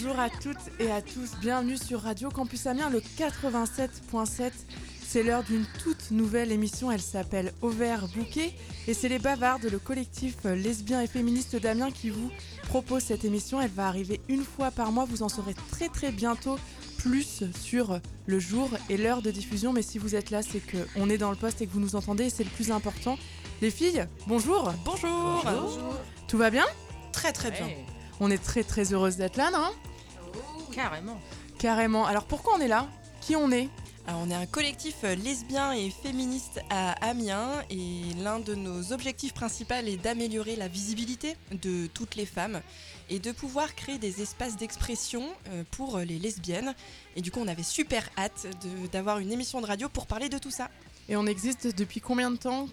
[0.00, 4.52] Bonjour à toutes et à tous, bienvenue sur Radio Campus Amiens, le 87.7.
[5.04, 8.54] C'est l'heure d'une toute nouvelle émission, elle s'appelle Auvert Bouquet
[8.86, 12.30] et c'est les Bavardes, le collectif lesbien et féministe d'Amiens qui vous
[12.68, 13.60] propose cette émission.
[13.60, 16.60] Elle va arriver une fois par mois, vous en saurez très très bientôt
[16.98, 19.72] plus sur le jour et l'heure de diffusion.
[19.72, 21.96] Mais si vous êtes là, c'est qu'on est dans le poste et que vous nous
[21.96, 23.18] entendez et c'est le plus important.
[23.62, 25.42] Les filles, bonjour Bonjour.
[26.28, 26.66] Tout va bien?
[27.10, 27.66] Très très bien.
[28.20, 29.72] On est très très heureuse d'être là, non?
[30.72, 31.18] Carrément.
[31.58, 32.06] Carrément.
[32.06, 32.86] Alors pourquoi on est là?
[33.20, 33.68] Qui on est?
[34.06, 38.94] Alors, on est un collectif euh, lesbien et féministe à Amiens et l'un de nos
[38.94, 42.62] objectifs principaux est d'améliorer la visibilité de toutes les femmes
[43.10, 46.74] et de pouvoir créer des espaces d'expression euh, pour les lesbiennes.
[47.16, 48.46] Et du coup, on avait super hâte
[48.92, 50.70] d'avoir une émission de radio pour parler de tout ça.
[51.10, 52.66] Et on existe depuis combien de temps?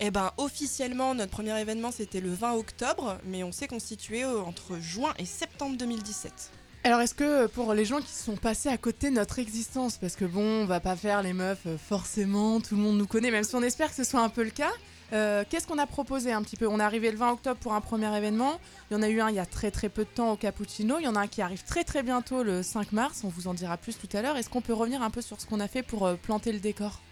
[0.00, 4.40] Eh ben, officiellement, notre premier événement c'était le 20 octobre, mais on s'est constitué euh,
[4.40, 6.50] entre juin et septembre 2017.
[6.82, 9.98] Alors est-ce que euh, pour les gens qui sont passés à côté de notre existence,
[9.98, 13.06] parce que bon, on va pas faire les meufs euh, forcément, tout le monde nous
[13.06, 14.70] connaît, même si on espère que ce soit un peu le cas,
[15.12, 16.66] euh, qu'est-ce qu'on a proposé un petit peu?
[16.66, 18.58] On est arrivé le 20 octobre pour un premier événement,
[18.90, 20.36] il y en a eu un il y a très très peu de temps au
[20.36, 23.28] Cappuccino, il y en a un qui arrive très très bientôt le 5 mars, on
[23.28, 24.38] vous en dira plus tout à l'heure.
[24.38, 27.02] Est-ce qu'on peut revenir un peu sur ce qu'on a fait pour planter le décor?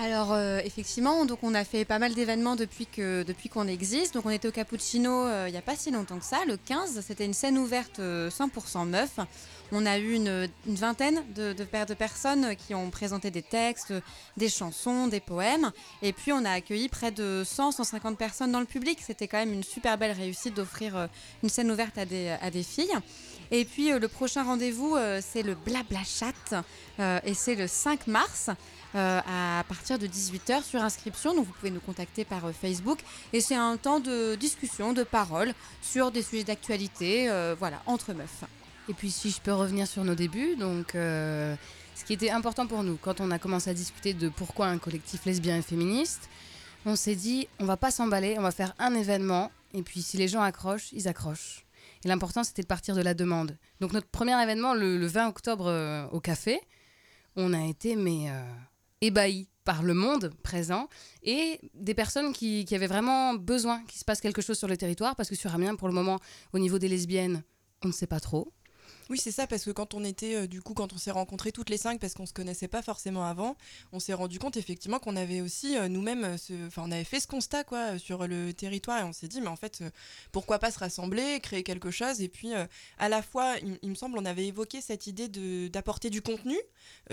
[0.00, 4.14] Alors euh, effectivement, donc on a fait pas mal d'événements depuis que depuis qu'on existe.
[4.14, 6.56] Donc on était au Cappuccino euh, il n'y a pas si longtemps que ça, le
[6.56, 7.00] 15.
[7.04, 9.18] C'était une scène ouverte euh, 100% meuf.
[9.72, 13.92] On a eu une, vingtaine de, de, de personnes qui ont présenté des textes,
[14.36, 15.72] des chansons, des poèmes.
[16.02, 19.00] Et puis on a accueilli près de 100-150 personnes dans le public.
[19.04, 21.06] C'était quand même une super belle réussite d'offrir euh,
[21.42, 22.94] une scène ouverte à des, à des filles.
[23.50, 26.62] Et puis euh, le prochain rendez-vous, euh, c'est le Blabla Chat.
[27.00, 28.50] euh, et c'est le 5 mars
[28.94, 31.34] euh, à partir de 18h sur inscription.
[31.34, 33.00] Donc vous pouvez nous contacter par euh, Facebook.
[33.34, 38.14] Et c'est un temps de discussion, de parole sur des sujets d'actualité, euh, voilà, entre
[38.14, 38.44] meufs.
[38.88, 42.82] Et puis si je peux revenir sur nos débuts, donc ce qui était important pour
[42.82, 46.30] nous quand on a commencé à discuter de pourquoi un collectif lesbien et féministe,
[46.86, 50.16] on s'est dit on va pas s'emballer, on va faire un événement et puis si
[50.16, 51.66] les gens accrochent, ils accrochent.
[52.02, 53.58] Et l'important c'était de partir de la demande.
[53.82, 56.58] Donc notre premier événement le, le 20 octobre au café,
[57.36, 58.30] on a été mais
[59.00, 60.88] ébahis par le monde présent
[61.22, 65.14] et des personnes qui, avaient vraiment besoin qu'il se passe quelque chose sur le territoire
[65.14, 66.18] parce que sur Amiens pour le moment
[66.52, 67.42] au niveau des lesbiennes
[67.84, 68.52] on ne sait pas trop.
[69.10, 71.50] Oui, c'est ça, parce que quand on était, euh, du coup, quand on s'est rencontrés
[71.50, 73.56] toutes les cinq, parce qu'on se connaissait pas forcément avant,
[73.92, 77.18] on s'est rendu compte effectivement qu'on avait aussi euh, nous-mêmes, euh, enfin, on avait fait
[77.18, 79.82] ce constat quoi sur le territoire et on s'est dit, mais en fait,
[80.30, 82.50] pourquoi pas se rassembler, créer quelque chose et puis
[82.98, 85.28] à la fois, il, il me semble, on avait évoqué cette idée
[85.70, 86.56] d'apporter du contenu,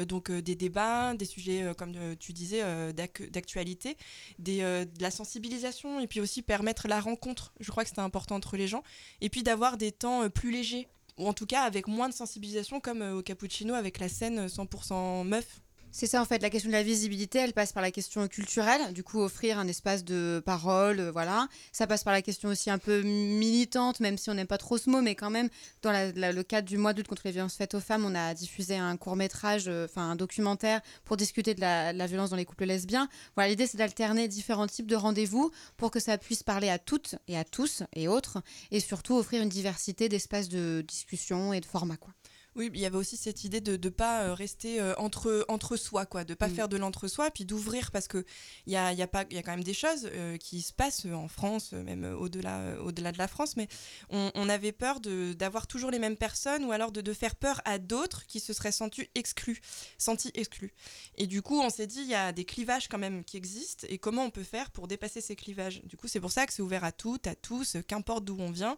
[0.07, 2.61] donc des débats, des sujets comme tu disais
[2.93, 3.95] d'ac- d'actualité,
[4.39, 7.53] de la sensibilisation et puis aussi permettre la rencontre.
[7.61, 8.83] Je crois que c'était important entre les gens
[9.21, 12.79] et puis d'avoir des temps plus légers ou en tout cas avec moins de sensibilisation
[12.79, 15.61] comme euh, au cappuccino avec la scène euh, 100% meuf.
[15.97, 18.91] C'est ça en fait, la question de la visibilité, elle passe par la question culturelle,
[18.91, 21.47] du coup offrir un espace de parole, euh, voilà.
[21.71, 24.77] Ça passe par la question aussi un peu militante, même si on n'aime pas trop
[24.77, 25.47] ce mot, mais quand même,
[25.83, 28.75] dans le cadre du mois d'août contre les violences faites aux femmes, on a diffusé
[28.75, 32.43] un court métrage, enfin un documentaire pour discuter de la, de la violence dans les
[32.43, 33.07] couples lesbiens.
[33.35, 37.15] Voilà, l'idée c'est d'alterner différents types de rendez-vous pour que ça puisse parler à toutes
[37.29, 38.39] et à tous et autres,
[38.69, 42.13] et surtout offrir une diversité d'espaces de discussion et de formats quoi.
[42.55, 45.75] Oui, il y avait aussi cette idée de ne pas euh, rester euh, entre, entre
[45.75, 46.53] soi, quoi, de pas Mm.
[46.55, 48.23] faire de l'entre-soi, puis d'ouvrir parce que
[48.65, 50.71] il y a, y, a pas- y a quand même des choses euh, qui se
[50.71, 53.67] passent en France, même au-delà euh, au-delà de la France, mais
[54.09, 57.61] on, on avait peur d'avoir toujours les mêmes personnes ou alors de, de faire peur
[57.65, 59.59] à d'autres qui se seraient sentis exclus,
[59.97, 60.73] sentis exclus.
[61.15, 63.85] Et du coup, on s'est dit, il y a des clivages quand même qui existent
[63.89, 65.81] et comment on peut faire pour dépasser ces clivages?
[65.83, 68.51] Du coup, c'est pour ça que c'est ouvert à toutes, à tous, qu'importe d'où on
[68.51, 68.77] vient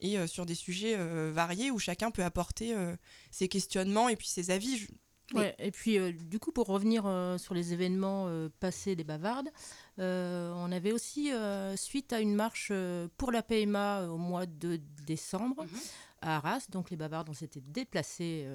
[0.00, 2.94] et euh, sur des sujets euh, variés où chacun peut apporter euh,
[3.30, 4.86] ses questionnements et puis ses avis.
[5.34, 5.40] Oui.
[5.40, 9.04] Ouais, et puis euh, du coup, pour revenir euh, sur les événements euh, passés des
[9.04, 9.50] bavardes,
[9.98, 11.30] on avait aussi,
[11.76, 12.72] suite à une marche
[13.16, 15.78] pour la PMA au mois de décembre Mhm.
[16.22, 18.46] à Arras, donc les bavardes, on s'était déplacés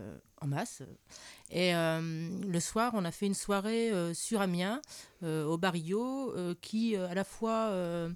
[0.42, 0.84] en masse.
[1.51, 4.81] Et le soir, on a fait une soirée sur Amiens,
[5.22, 8.07] au Barrio, qui à la fois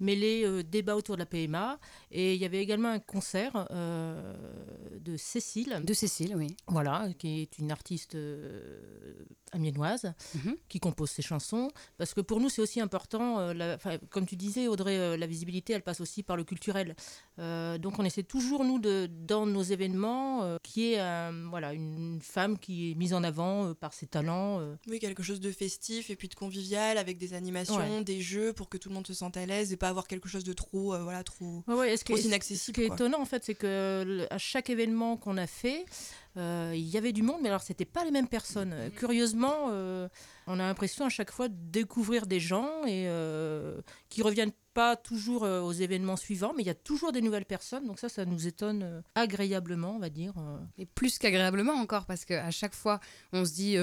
[0.00, 1.78] mêlait euh, débat autour de la PMA,
[2.10, 4.34] et il y avait également un concert euh,
[5.00, 5.80] de Cécile.
[5.84, 6.48] De Cécile, oui.
[6.68, 9.14] Voilà, qui est une artiste euh,
[9.52, 10.56] amiénoise Mhm.
[10.68, 11.68] qui compose ses chansons.
[11.98, 15.16] Parce que pour nous, c'est aussi important, euh, la- enfin, comme tu disais, Audrey, euh,
[15.16, 16.94] la visibilité, elle passe aussi par le culturel.
[17.38, 21.32] Euh, donc on essaie toujours, nous, de, dans nos événements, euh, qu'il y ait un,
[21.48, 24.60] voilà, voilà, une femme qui est mise en avant par ses talents.
[24.86, 28.68] Oui, quelque chose de festif et puis de convivial avec des animations, des jeux pour
[28.68, 30.96] que tout le monde se sente à l'aise et pas avoir quelque chose de trop,
[31.02, 32.58] voilà, trop, ouais, ce inaccessible.
[32.58, 35.84] Ce qui est étonnant, en fait, c'est que à chaque événement qu'on a fait,
[36.38, 38.74] euh, il y avait du monde, mais alors c'était pas les mêmes personnes.
[38.74, 38.90] Mm.
[38.92, 40.08] Curieusement, euh,
[40.46, 44.94] on a l'impression à chaque fois de découvrir des gens et euh, qui reviennent pas
[44.94, 47.86] toujours aux événements suivants, mais il y a toujours des nouvelles personnes.
[47.86, 50.34] Donc ça, ça nous étonne agréablement, on va dire.
[50.76, 53.00] Et plus qu'agréablement encore, parce qu'à chaque fois,
[53.32, 53.76] on se dit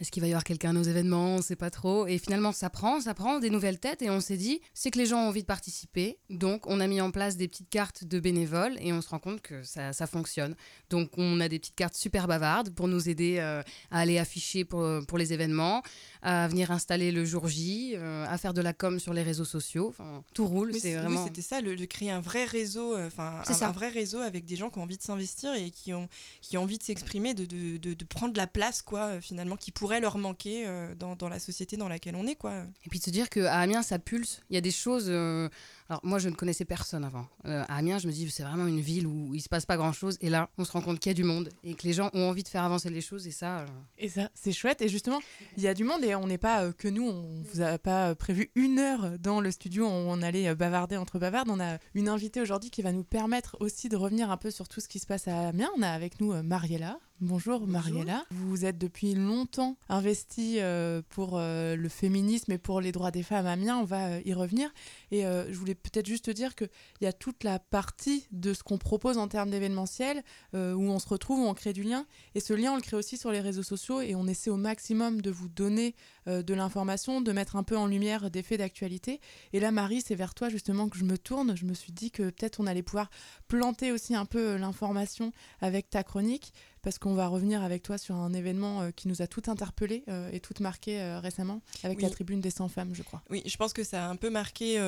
[0.00, 1.34] est-ce qu'il va y avoir quelqu'un nos événements?
[1.34, 2.06] On ne sait pas trop.
[2.06, 4.02] Et finalement, ça prend, ça prend des nouvelles têtes.
[4.02, 6.18] Et on s'est dit, c'est que les gens ont envie de participer.
[6.30, 9.18] Donc, on a mis en place des petites cartes de bénévoles et on se rend
[9.18, 10.56] compte que ça, fonctionne.
[10.90, 14.64] Donc, on a des petites cartes super bavardes pour nous aider euh, à aller afficher
[14.64, 15.82] pour, pour les événements,
[16.22, 19.44] à venir installer le jour J, euh, à faire de la com sur les réseaux
[19.44, 19.88] sociaux.
[19.88, 20.72] Enfin, tout roule.
[20.74, 21.24] C'est vraiment.
[21.24, 24.54] c'était ça, de créer un vrai réseau, euh, enfin, un, un, vrai réseau avec des
[24.54, 26.08] gens qui ont envie de s'investir et qui ont,
[26.40, 29.72] qui ont envie de s'exprimer, de, de, de, de, prendre la place, quoi, finalement, qui
[29.72, 32.36] pourrait leur manquer euh, dans, dans, la société dans laquelle on est.
[32.36, 32.62] Quoi.
[32.86, 34.42] Et puis de se dire qu'à Amiens, ça pulse.
[34.48, 35.06] Il y a des choses.
[35.08, 35.48] Euh,
[35.88, 37.26] alors moi, je ne connaissais personne avant.
[37.46, 39.76] Euh, à Amiens, je me dis, c'est vraiment une ville où il se passe pas
[39.76, 40.16] grand-chose.
[40.20, 42.10] Et là, on se rend compte qu'il y a du monde et que les gens
[42.14, 43.26] ont envie de faire avancer les choses.
[43.26, 43.66] Et ça.
[43.98, 44.82] Et ça, c'est chouette.
[44.82, 45.20] Et justement,
[45.56, 47.06] il y a du monde et on n'est pas que nous.
[47.06, 51.18] On vous a pas prévu une heure dans le studio où on allait bavarder entre
[51.18, 51.50] bavardes.
[51.50, 54.68] On a une invitée aujourd'hui qui va nous permettre aussi de revenir un peu sur
[54.68, 55.70] tout ce qui se passe à Amiens.
[55.76, 56.98] On a avec nous Mariella.
[57.24, 58.24] Bonjour, Mariella.
[58.32, 63.22] Vous êtes depuis longtemps investie euh, pour euh, le féminisme et pour les droits des
[63.22, 63.78] femmes à Amiens.
[63.78, 64.74] On va euh, y revenir.
[65.12, 66.68] Et je voulais peut-être juste te dire qu'il
[67.02, 70.24] y a toute la partie de ce qu'on propose en termes d'événementiel
[70.54, 72.06] où on se retrouve, où on crée du lien.
[72.34, 74.56] Et ce lien, on le crée aussi sur les réseaux sociaux et on essaie au
[74.56, 75.94] maximum de vous donner
[76.26, 79.20] de l'information, de mettre un peu en lumière des faits d'actualité.
[79.52, 81.58] Et là, Marie, c'est vers toi justement que je me tourne.
[81.58, 83.10] Je me suis dit que peut-être on allait pouvoir
[83.48, 85.30] planter aussi un peu l'information
[85.60, 89.22] avec ta chronique parce qu'on va revenir avec toi sur un événement euh, qui nous
[89.22, 92.94] a tout interpellé euh, et tout marqué euh, récemment avec la tribune des 100 femmes,
[92.94, 93.22] je crois.
[93.30, 94.80] Oui, je pense que ça a un peu marqué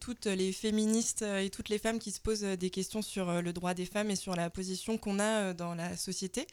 [0.00, 3.74] toutes les féministes et toutes les femmes qui se posent des questions sur le droit
[3.74, 6.46] des femmes et sur la position qu'on a dans la société.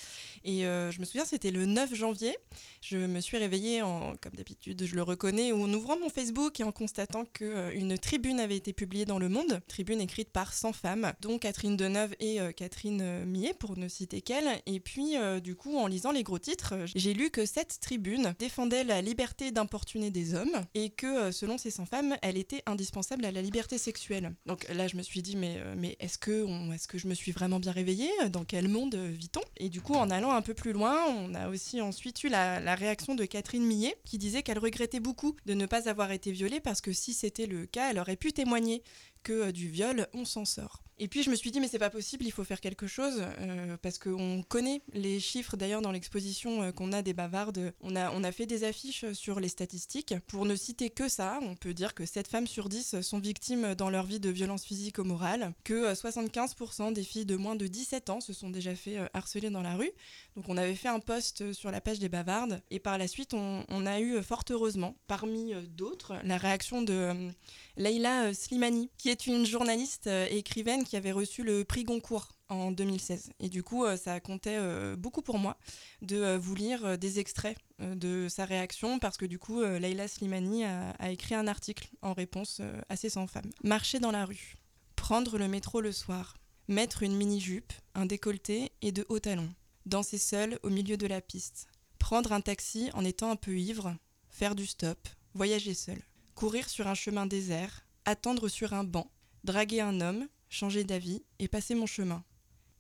[0.44, 2.36] Et je me souviens, c'était le 9 janvier.
[2.82, 6.64] Je me suis réveillée, en, comme d'habitude, je le reconnais, en ouvrant mon Facebook et
[6.64, 11.14] en constatant qu'une tribune avait été publiée dans Le Monde, tribune écrite par 100 femmes,
[11.22, 14.62] dont Catherine Deneuve et Catherine Millet, pour ne citer qu'elles.
[14.66, 17.80] Et puis, euh, du coup, en lisant les gros titres, euh, j'ai lu que cette
[17.80, 22.38] tribune défendait la liberté d'importuner des hommes et que, euh, selon ces 100 femmes, elle
[22.38, 24.34] était indispensable à la liberté sexuelle.
[24.46, 25.58] Donc là, je me suis dit, mais,
[26.00, 28.10] est-ce que, est que je me suis vraiment bien réveillée?
[28.30, 29.42] Dans quel monde vit-on?
[29.58, 32.60] Et du coup, en allant un peu plus loin, on a aussi ensuite eu la,
[32.60, 36.32] la réaction de Catherine Millet qui disait qu'elle regrettait beaucoup de ne pas avoir été
[36.32, 38.84] violée parce que si c'était le cas, elle aurait pu témoigner
[39.24, 40.85] que du viol, on s'en sort.
[40.98, 43.22] Et puis je me suis dit mais c'est pas possible, il faut faire quelque chose
[43.40, 47.74] euh, parce qu'on connaît les chiffres d'ailleurs dans l'exposition euh, qu'on a des bavardes.
[47.82, 50.14] On a, on a fait des affiches sur les statistiques.
[50.28, 53.76] Pour ne citer que ça, on peut dire que 7 femmes sur 10 sont victimes
[53.76, 57.56] dans leur vie de violences physiques ou morales, que 75% euh, des filles de moins
[57.56, 59.92] de 17 ans se sont déjà fait harceler dans la rue.
[60.38, 63.34] Donc on avait fait un post sur la page des bavardes et par la suite
[63.34, 67.32] on, a eu fort heureusement parmi d'autres la réaction de
[67.78, 73.32] Leila Slimani qui est une journaliste écrivaine qui avait reçu le prix Goncourt en 2016.
[73.40, 75.58] Et du coup, euh, ça comptait euh, beaucoup pour moi
[76.02, 80.64] de euh, vous lire des extraits de sa réaction parce que du coup, Leila Slimani
[80.64, 83.50] a, écrit un article en réponse à ces 100 femmes.
[83.66, 84.56] Marcher dans la rue,
[84.96, 86.38] prendre le métro le soir,
[86.70, 89.54] mettre une mini-jupe, un décolleté et de hauts talons,
[89.86, 91.68] danser seul au milieu de la piste,
[92.00, 93.94] prendre un taxi en étant un peu ivre,
[94.30, 96.02] faire du stop, voyager seul,
[96.34, 99.12] courir sur un chemin désert, attendre sur un banc,
[99.44, 102.24] draguer un homme, changer d'avis et passer mon chemin.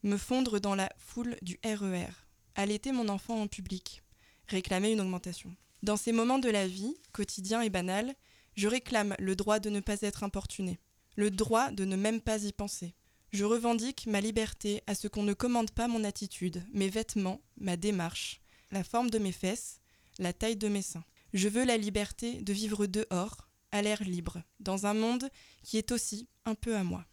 [0.03, 2.13] Me fondre dans la foule du RER, e
[2.55, 4.01] allaiter mon enfant en public,
[4.47, 5.53] réclamer une augmentation.
[5.83, 8.15] Dans ces moments de la vie, quotidien et banal,
[8.55, 10.79] je réclame le droit de ne pas être importuné,
[11.17, 12.95] le droit de ne même pas y penser.
[13.33, 17.75] Je revendique ma liberté à ce qu'on ne commande pas mon attitude, mes vêtements, ma
[17.75, 18.39] démarche,
[18.71, 19.81] la forme de mes fesses,
[20.17, 21.03] la taille de mes seins.
[21.33, 25.29] Je veux la liberté de vivre dehors, à l'air libre, dans un monde
[25.63, 27.05] qui est aussi un peu à moi.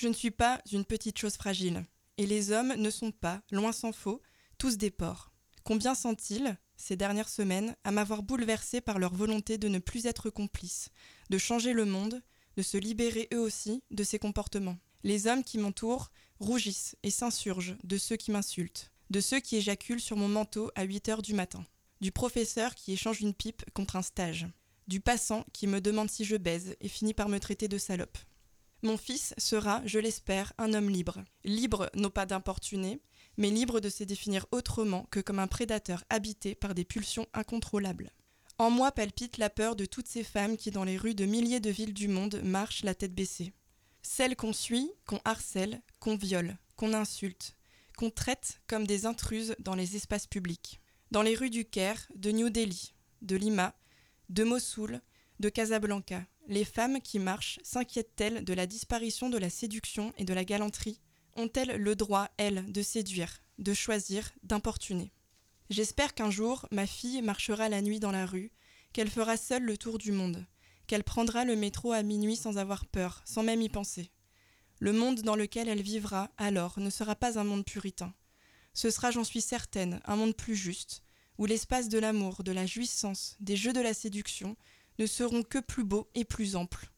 [0.00, 1.84] Je ne suis pas une petite chose fragile,
[2.16, 4.22] et les hommes ne sont pas, loin s'en faut,
[4.56, 5.30] tous des porcs.
[5.62, 10.30] Combien sont-ils, ces dernières semaines, à m'avoir bouleversé par leur volonté de ne plus être
[10.30, 10.88] complices,
[11.28, 12.22] de changer le monde,
[12.56, 14.78] de se libérer eux aussi de ces comportements?
[15.04, 20.00] Les hommes qui m'entourent rougissent et s'insurgent de ceux qui m'insultent, de ceux qui éjaculent
[20.00, 21.66] sur mon manteau à 8 heures du matin,
[22.00, 24.46] du professeur qui échange une pipe contre un stage,
[24.88, 28.16] du passant qui me demande si je baise et finit par me traiter de salope.
[28.82, 31.22] Mon fils sera, je l'espère, un homme libre.
[31.44, 33.00] Libre non pas d'importuner,
[33.36, 38.10] mais libre de se définir autrement que comme un prédateur habité par des pulsions incontrôlables.
[38.58, 41.60] En moi palpite la peur de toutes ces femmes qui, dans les rues de milliers
[41.60, 43.52] de villes du monde, marchent la tête baissée.
[44.02, 47.56] Celles qu'on suit, qu'on harcèle, qu'on viole, qu'on insulte,
[47.96, 50.80] qu'on traite comme des intruses dans les espaces publics.
[51.10, 53.74] Dans les rues du Caire, de New Delhi, de Lima,
[54.30, 55.00] de Mossoul,
[55.40, 60.34] de Casablanca, les femmes qui marchent s'inquiètent-elles de la disparition de la séduction et de
[60.34, 61.00] la galanterie?
[61.34, 65.12] Ont-elles le droit, elles, de séduire, de choisir, d'importuner?
[65.70, 68.52] J'espère qu'un jour, ma fille marchera la nuit dans la rue,
[68.92, 70.44] qu'elle fera seule le tour du monde,
[70.86, 74.10] qu'elle prendra le métro à minuit sans avoir peur, sans même y penser.
[74.78, 78.12] Le monde dans lequel elle vivra, alors, ne sera pas un monde puritain.
[78.74, 81.02] Ce sera, j'en suis certaine, un monde plus juste,
[81.38, 84.56] où l'espace de l'amour, de la jouissance, des jeux de la séduction
[84.98, 86.90] ne seront que plus beaux et plus amples,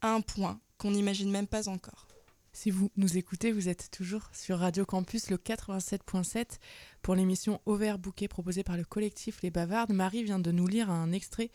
[0.00, 2.06] à un point qu'on n'imagine même pas encore.
[2.52, 6.58] Si vous nous écoutez, vous êtes toujours sur Radio Campus, le 87.7,
[7.00, 9.92] pour l'émission Au bouquet proposée par le collectif Les Bavardes.
[9.92, 11.50] Marie vient de nous lire un extrait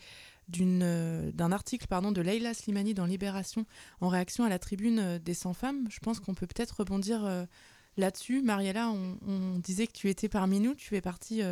[0.60, 3.66] euh, d'un article pardon, de Leila Slimani dans Libération
[4.00, 5.86] en réaction à la tribune euh, des 100 femmes.
[5.90, 7.44] Je pense qu'on peut peut-être rebondir euh,
[7.96, 8.42] là-dessus.
[8.42, 11.42] Mariella, on, on, disait que tu étais parmi nous, tu fais partie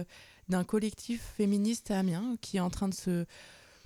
[0.48, 3.26] d'un collectif féministe à Amiens qui est en train de se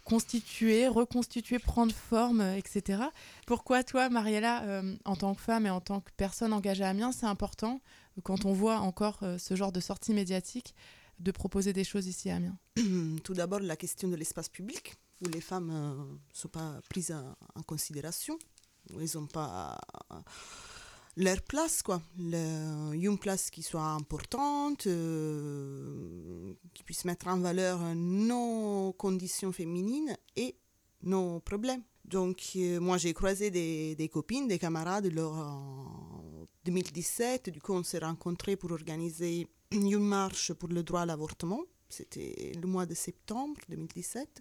[0.08, 3.02] constituer, reconstituer, prendre forme, etc.
[3.46, 6.88] Pourquoi toi, Mariella, euh, en tant que femme et en tant que personne engagée à
[6.88, 7.82] Amiens, c'est important,
[8.22, 10.74] quand on voit encore euh, ce genre de sortie médiatique,
[11.20, 12.56] de proposer des choses ici à Amiens?
[13.22, 17.14] Tout d'abord, la question de l'espace public, où les femmes ne euh, sont pas prises
[17.54, 18.38] en, considération,
[18.94, 19.78] où elles n'ont pas
[21.18, 22.00] leur place, quoi.
[22.16, 30.54] une place qui soit importante, euh, qui puisse mettre en valeur nos conditions féminines et
[31.02, 31.82] nos problèmes.
[32.04, 37.50] Donc, euh, moi, j'ai croisé des, copines, des camarades lors en 2017.
[37.50, 41.62] Du coup, on s'est rencontrés pour organiser une marche pour le droit à l'avortement.
[41.88, 44.40] C'était le mois de septembre 2017.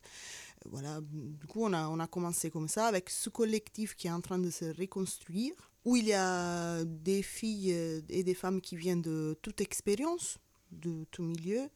[0.70, 4.12] Voilà, du coup, on a, on a commencé comme ça avec ce collectif qui est
[4.12, 5.54] en train de se reconstruire
[5.88, 10.38] où il y a des filles euh, et des femmes qui viennent de toute expérience,
[10.74, 11.70] de tout milieu,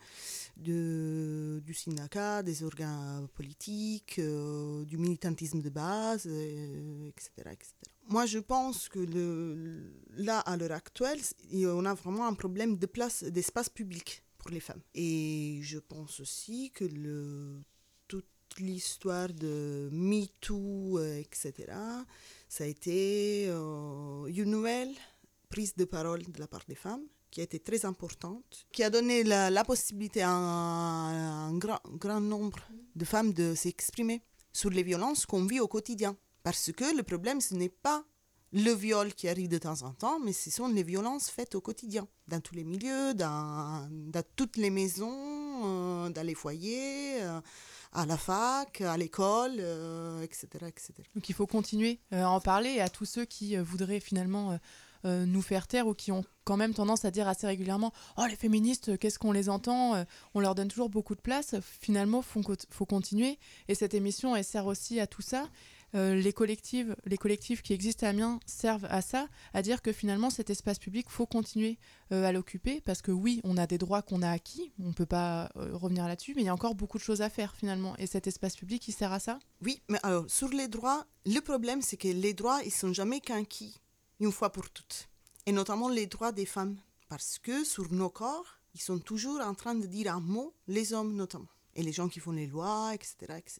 [0.57, 7.71] de, du syndicat, des organes politiques, euh, du militantisme de base, etc., euh, etc.,
[8.09, 8.99] Moi, je pense que
[10.17, 11.21] là, à l'heure actuelle,
[11.53, 14.83] on a vraiment un problème de place, d'espace public pour les femmes.
[14.93, 16.85] Et je pense aussi que
[18.09, 18.25] toute
[18.59, 21.53] l'histoire de MeToo, etc.,
[22.51, 24.93] ça a été euh, une nouvelle
[25.49, 28.89] prise de parole de la part des femmes qui a été très importante, qui a
[28.89, 32.59] donné la, possibilité à un, grand, grand, nombre
[32.93, 36.17] de femmes de s'exprimer sur les violences qu'on vit au quotidien.
[36.43, 38.03] Parce que le problème, ce n'est pas
[38.51, 41.61] le viol qui arrive de temps en temps, mais ce sont les violences faites au
[41.61, 43.89] quotidien, dans tous les milieux, dans,
[44.35, 47.23] toutes les maisons, euh, dans les foyers.
[47.23, 47.39] Euh,
[47.93, 50.93] à la fac, à l'école, etc., euh, etc.
[51.15, 54.57] Donc il faut continuer euh, à en parler à tous ceux qui euh, voudraient finalement
[55.03, 58.35] nous faire taire ou qui ont quand même tendance à dire assez régulièrement Oh, les
[58.35, 60.05] féministes, qu'est-ce qu'on les entend
[60.35, 61.55] On leur donne toujours beaucoup de place.
[61.59, 63.39] Finalement, il faut, faut, continuer.
[63.67, 65.49] Et cette émission, elle sert aussi à tout ça.
[65.93, 69.91] Euh, les, collectifs, les collectifs qui existent à Amiens servent à ça, à dire que
[69.91, 71.77] finalement cet espace public, faut continuer
[72.11, 74.93] euh, à l'occuper, parce que oui, on a des droits qu'on a acquis, on ne
[74.93, 77.55] peut pas euh, revenir là-dessus, mais il y a encore beaucoup de choses à faire
[77.55, 77.95] finalement.
[77.97, 81.39] Et cet espace public, il sert à ça Oui, mais alors sur les droits, le
[81.39, 83.81] problème c'est que les droits, ils sont jamais qu'acquis
[84.19, 85.09] une fois pour toutes,
[85.45, 86.77] et notamment les droits des femmes,
[87.09, 90.93] parce que sur nos corps, ils sont toujours en train de dire un mot, les
[90.93, 93.59] hommes notamment, et les gens qui font les lois, etc., etc.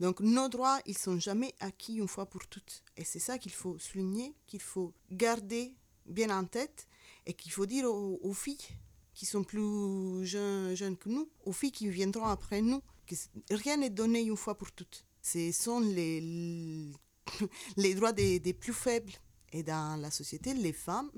[0.00, 2.82] Donc nos droits, ils sont jamais acquis une fois pour toutes.
[2.96, 5.74] Et c'est ça qu'il faut souligner, qu'il faut garder
[6.06, 6.86] bien en tête
[7.26, 8.58] et qu'il faut dire aux, filles
[9.14, 13.14] qui sont plus jeunes, que nous, aux filles qui viendront après nous, que
[13.50, 15.04] rien n'est donné une fois pour toutes.
[15.22, 16.90] Ce sont les,
[17.76, 19.12] les droits des, des plus faibles.
[19.52, 21.10] Et dans la société, les femmes,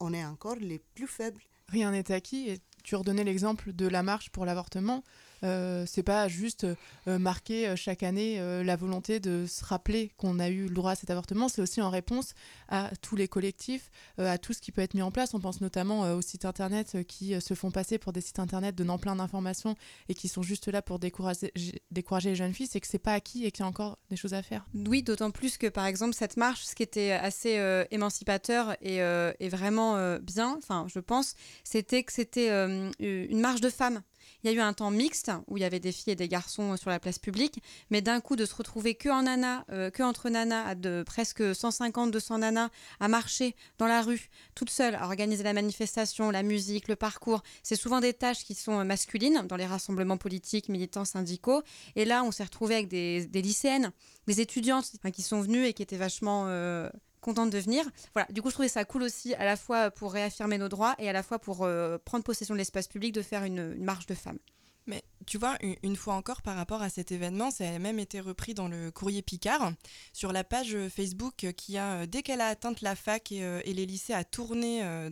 [0.00, 1.42] on est encore les plus faibles.
[1.68, 2.50] Rien n'est acquis.
[2.50, 5.02] Et tu redonnais l'exemple de la marche pour l'avortement.
[5.42, 6.66] Euh, c'est pas juste
[7.08, 10.92] euh, marquer euh, chaque année la volonté de se rappeler qu'on a eu le droit
[10.92, 12.34] à cet avortement, c'est aussi en réponse
[12.68, 15.34] à tous les collectifs, à tout ce qui peut être mis en place.
[15.34, 18.98] On pense notamment aux sites internet qui se font passer pour des sites internet donnant
[18.98, 19.74] plein d'informations
[20.08, 23.44] et qui sont juste là pour décourager, les jeunes filles, c'est que c'est pas acquis
[23.44, 24.66] et qu'il y a encore des choses à faire.
[24.74, 29.48] Oui, d'autant plus que par exemple cette marche, ce qui était assez émancipateur et, et
[29.48, 32.50] vraiment bien, enfin je pense, c'était que c'était
[32.98, 34.02] une marche de femmes
[34.42, 36.28] Il y a eu un temps mixte où il y avait des filles et des
[36.28, 39.90] garçons sur la place publique, mais d'un coup de se retrouver que en nana, euh,
[39.90, 42.70] que entre nanas, à de presque 150-200 nanas
[43.00, 47.42] à marcher dans la rue, toute seule, à organiser la manifestation, la musique, le parcours.
[47.62, 51.62] C'est souvent des tâches qui sont masculines dans les rassemblements politiques, militants, syndicaux.
[51.96, 53.92] Et là, on s'est retrouvé avec des, lycéennes,
[54.26, 56.88] des étudiantes enfin, qui sont venues et qui étaient vachement euh,
[57.20, 57.84] contente de venir.
[58.14, 60.94] Voilà, du coup, je trouvais ça cool aussi, à la fois pour réaffirmer nos droits
[60.98, 63.84] et à la fois pour euh, prendre possession de l'espace public, de faire une, une
[63.84, 64.38] marche de femmes.
[64.86, 68.20] Mais tu vois, une, fois encore, par rapport à cet événement, ça a même été
[68.20, 69.72] repris dans le courrier Picard,
[70.12, 73.60] sur la page Facebook qui a, euh, dès qu'elle a atteint la fac et, euh,
[73.64, 75.10] les lycées, a tourné euh,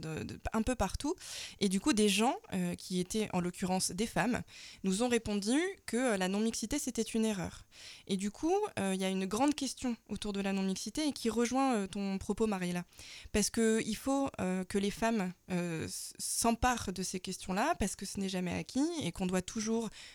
[0.52, 1.14] un peu partout.
[1.60, 4.42] Et du coup, des gens, euh, qui étaient en l'occurrence des femmes,
[4.82, 7.64] nous ont répondu que euh, la non-mixité, c'était une erreur.
[8.06, 11.12] Et du coup, euh, il y a une grande question autour de la non-mixité et
[11.12, 12.84] qui rejoint euh, ton propos, Mariella.
[13.32, 15.86] Parce qu'il faut euh, que les femmes euh,
[16.18, 19.67] s'emparent de ces questions-là, parce que ce n'est jamais acquis et qu'on doit toujours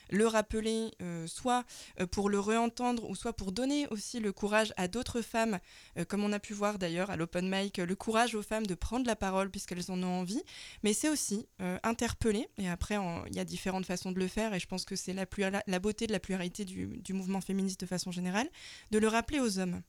[0.10, 1.64] le rappeler, euh, soit
[2.00, 5.60] euh, pour le réentendre, ou soit pour donner aussi le courage à d'autres femmes,
[5.98, 8.76] euh, comme on a pu voir d'ailleurs à l'open mic, le courage aux femmes de
[8.76, 10.44] prendre la parole puisqu'elles en ont envie.
[10.84, 11.48] Mais c'est aussi
[11.84, 12.98] interpeller, et après
[13.30, 15.64] il y a différentes façons de le faire, et je pense que c'est la, plura-
[15.68, 18.50] la beauté de la pluralité du mouvement féministe de façon générale,
[18.92, 19.82] de le rappeler aux hommes.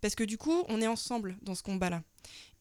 [0.00, 2.02] Parce que du coup, on est ensemble dans ce combat-là.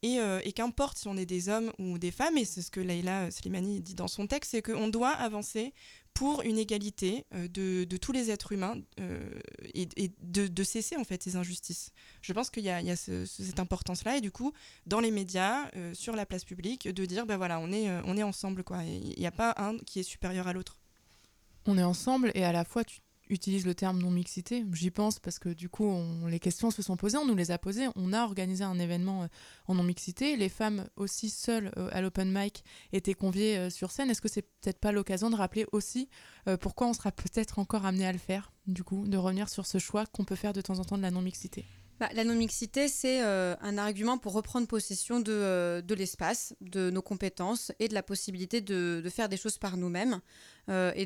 [0.04, 2.72] Et, euh, et qu'importe si on est des hommes ou des femmes, et c'est ce
[2.72, 5.74] que Leïla Slimani dit dans son texte, c'est qu'on doit avancer
[6.14, 9.30] pour une égalité euh, de, tous les êtres humains euh,
[9.74, 11.92] et, de, cesser en fait ces injustices.
[12.22, 14.54] Je pense qu'il y a, cette importance-là et du coup,
[14.86, 18.02] dans les médias, euh, sur la place publique, de dire ben voilà, on est, euh,
[18.06, 18.84] on est ensemble quoi.
[18.84, 20.78] Il n'y a pas un qui est supérieur à l'autre.
[21.66, 23.00] On est ensemble et à la fois tu
[23.32, 24.66] utilises le terme non-mixité.
[24.74, 25.90] J'y pense parce que du coup,
[26.28, 27.88] les questions se sont posées, on nous les a posées.
[27.96, 29.28] On a organisé un événement euh,
[29.68, 30.36] en non-mixité.
[30.36, 34.10] Les femmes aussi seules euh, à l'open mic étaient conviées euh, sur scène.
[34.10, 36.10] Est-ce que c'est peut-être pas l'occasion de rappeler aussi
[36.60, 39.78] pourquoi on sera peut-être encore amené à le faire, du coup, de revenir sur ce
[39.78, 41.66] choix qu'on peut faire de temps en temps de la non-mixité?
[42.00, 47.88] Bah, la non-mixité, c'est un argument pour reprendre possession de, l'espace, de nos compétences et
[47.88, 50.20] de la possibilité de faire des choses par nous-mêmes.
[50.70, 51.06] Euh, et,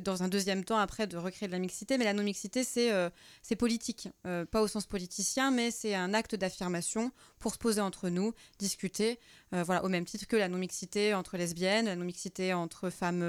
[0.00, 1.98] dans un deuxième temps, après, de recréer de la mixité.
[1.98, 3.10] Mais la non-mixité, c'est euh,
[3.58, 4.08] politique.
[4.26, 8.32] Euh, pas au sens politicien, mais c'est un acte d'affirmation pour se poser entre nous,
[8.58, 9.18] discuter.
[9.52, 13.22] euh, voilà, au même titre que la non-mixité entre lesbiennes, la non-mixité entre femmes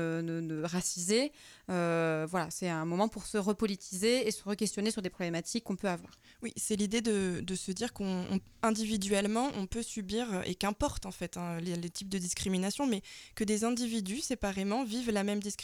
[0.63, 1.31] racisées.
[1.67, 5.89] Voilà, c'est un moment pour se repolitiser et se re-questionner sur des problématiques qu'on peut
[5.89, 6.11] avoir.
[6.41, 11.05] Oui, c'est l'idée de, de se dire qu'on on- individuellement on peut subir et qu'importe
[11.05, 13.01] en fait hein, les, les types de discrimination, mais
[13.35, 15.54] que des individus séparément vivent la même discrimination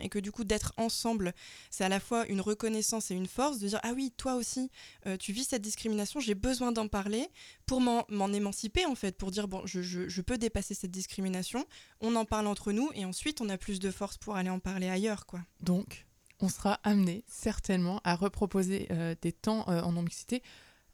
[0.00, 1.32] et que du coup d'être ensemble,
[1.70, 4.70] c'est à la fois une reconnaissance et une force de dire ah oui toi aussi
[5.06, 7.28] euh, tu vis cette discrimination, j'ai besoin d'en parler
[7.66, 11.66] pour m'en émanciper en fait, pour dire bon je peux dépasser cette discrimination,
[12.00, 14.58] on en parle entre nous et ensuite on a plus de force pour aller en
[14.58, 15.40] parler ailleurs quoi.
[15.60, 16.06] Donc,
[16.42, 20.42] on sera amené certainement à reproposer euh, des temps euh, en non-mixité.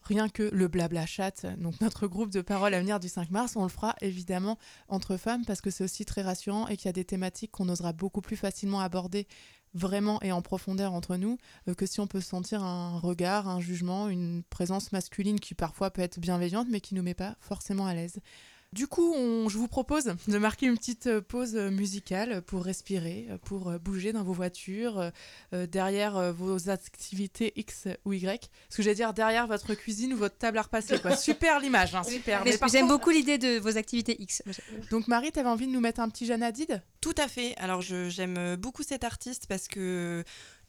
[0.08, 3.56] Rien que le blabla chat, donc notre groupe de parole à venir du 5 mars,
[3.56, 4.56] on le fera évidemment
[4.88, 7.68] entre femmes parce que c'est aussi très rassurant et qu'il y a des thématiques qu'on
[7.68, 9.26] osera beaucoup plus facilement aborder
[9.74, 11.36] vraiment et en profondeur entre nous
[11.68, 15.90] euh, que si on peut sentir un regard, un jugement, une présence masculine qui parfois
[15.90, 18.18] peut être bienveillante mais qui nous met pas forcément à l'aise.
[18.74, 22.64] Du coup, on- je vous propose de marquer une petite euh, pause euh, musicale pour
[22.64, 25.10] respirer, euh, pour bouger dans vos voitures,
[25.54, 28.50] euh, derrière vos activités X ou Y.
[28.68, 30.98] Ce que j'allais dire derrière votre cuisine ou votre table à repasser.
[31.00, 31.16] Quoi.
[31.16, 32.44] Super l'image, hein, super.
[32.44, 34.42] Mais J'aime contre- beaucoup l'idée de vos activités X.
[34.90, 36.82] Donc Marie, t'avais envie de nous mettre un petit Jeanne Hadid?
[37.00, 37.56] Tout à fait.
[37.56, 40.22] Alors j'aime beaucoup cette artiste parce que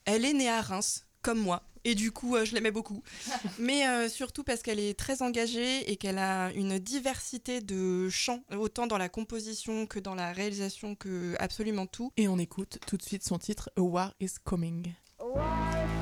[0.06, 1.64] elle est née à Reims, comme moi.
[1.86, 3.02] Et du coup, euh, je l'aimais beaucoup.
[3.60, 8.44] Mais euh, surtout parce qu'elle est très engagée et qu'elle a une diversité de chants,
[8.52, 12.12] autant dans la composition que dans la réalisation, que absolument tout.
[12.18, 14.94] Et on écoute tout de suite son titre A War is Coming.
[15.22, 15.99] We're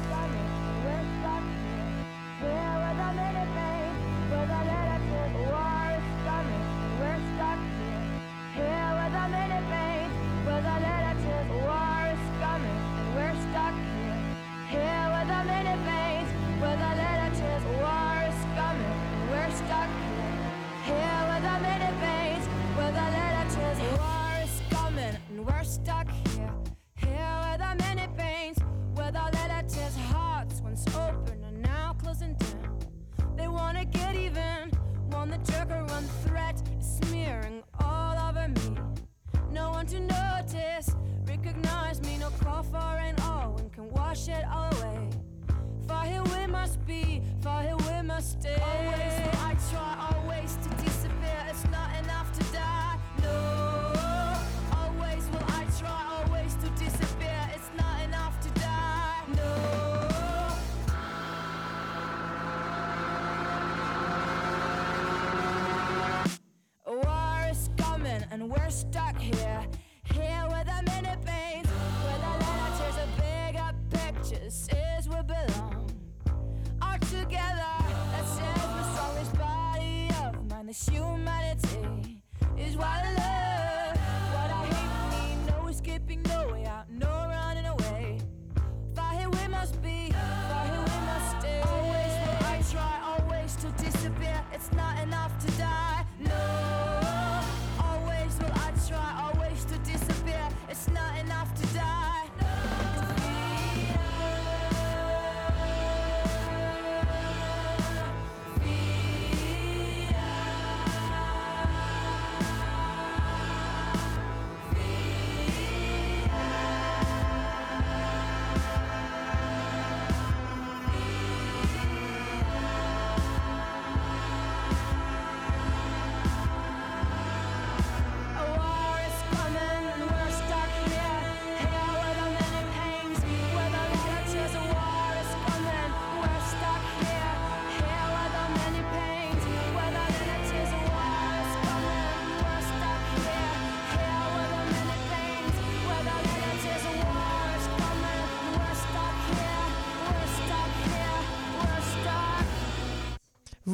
[25.83, 26.53] stuck here,
[26.95, 28.57] here with our many pains,
[28.95, 32.79] with our relatives' hearts once open and now closing down.
[33.35, 34.71] They wanna get even,
[35.11, 38.77] want the joke or one threat smearing all over me.
[39.51, 44.45] No one to notice, recognize me, no call for rain, all wind can wash it
[44.51, 45.09] all away.
[45.87, 48.59] For here we must be, for here we must stay.
[48.71, 49.13] Always
[49.49, 51.39] I try, always to disappear.
[51.49, 52.97] It's not enough to die.
[53.21, 53.76] No,
[68.67, 69.65] we're stuck here.
[70.13, 71.67] Here with the many pains,
[72.03, 75.89] where the letter tears a bigger picture says we belong.
[76.82, 77.77] All together,
[78.12, 80.65] that says we're body of mine.
[80.65, 82.21] This humanity
[82.58, 83.97] is what I love.
[84.36, 86.57] What I hate, need no escaping, no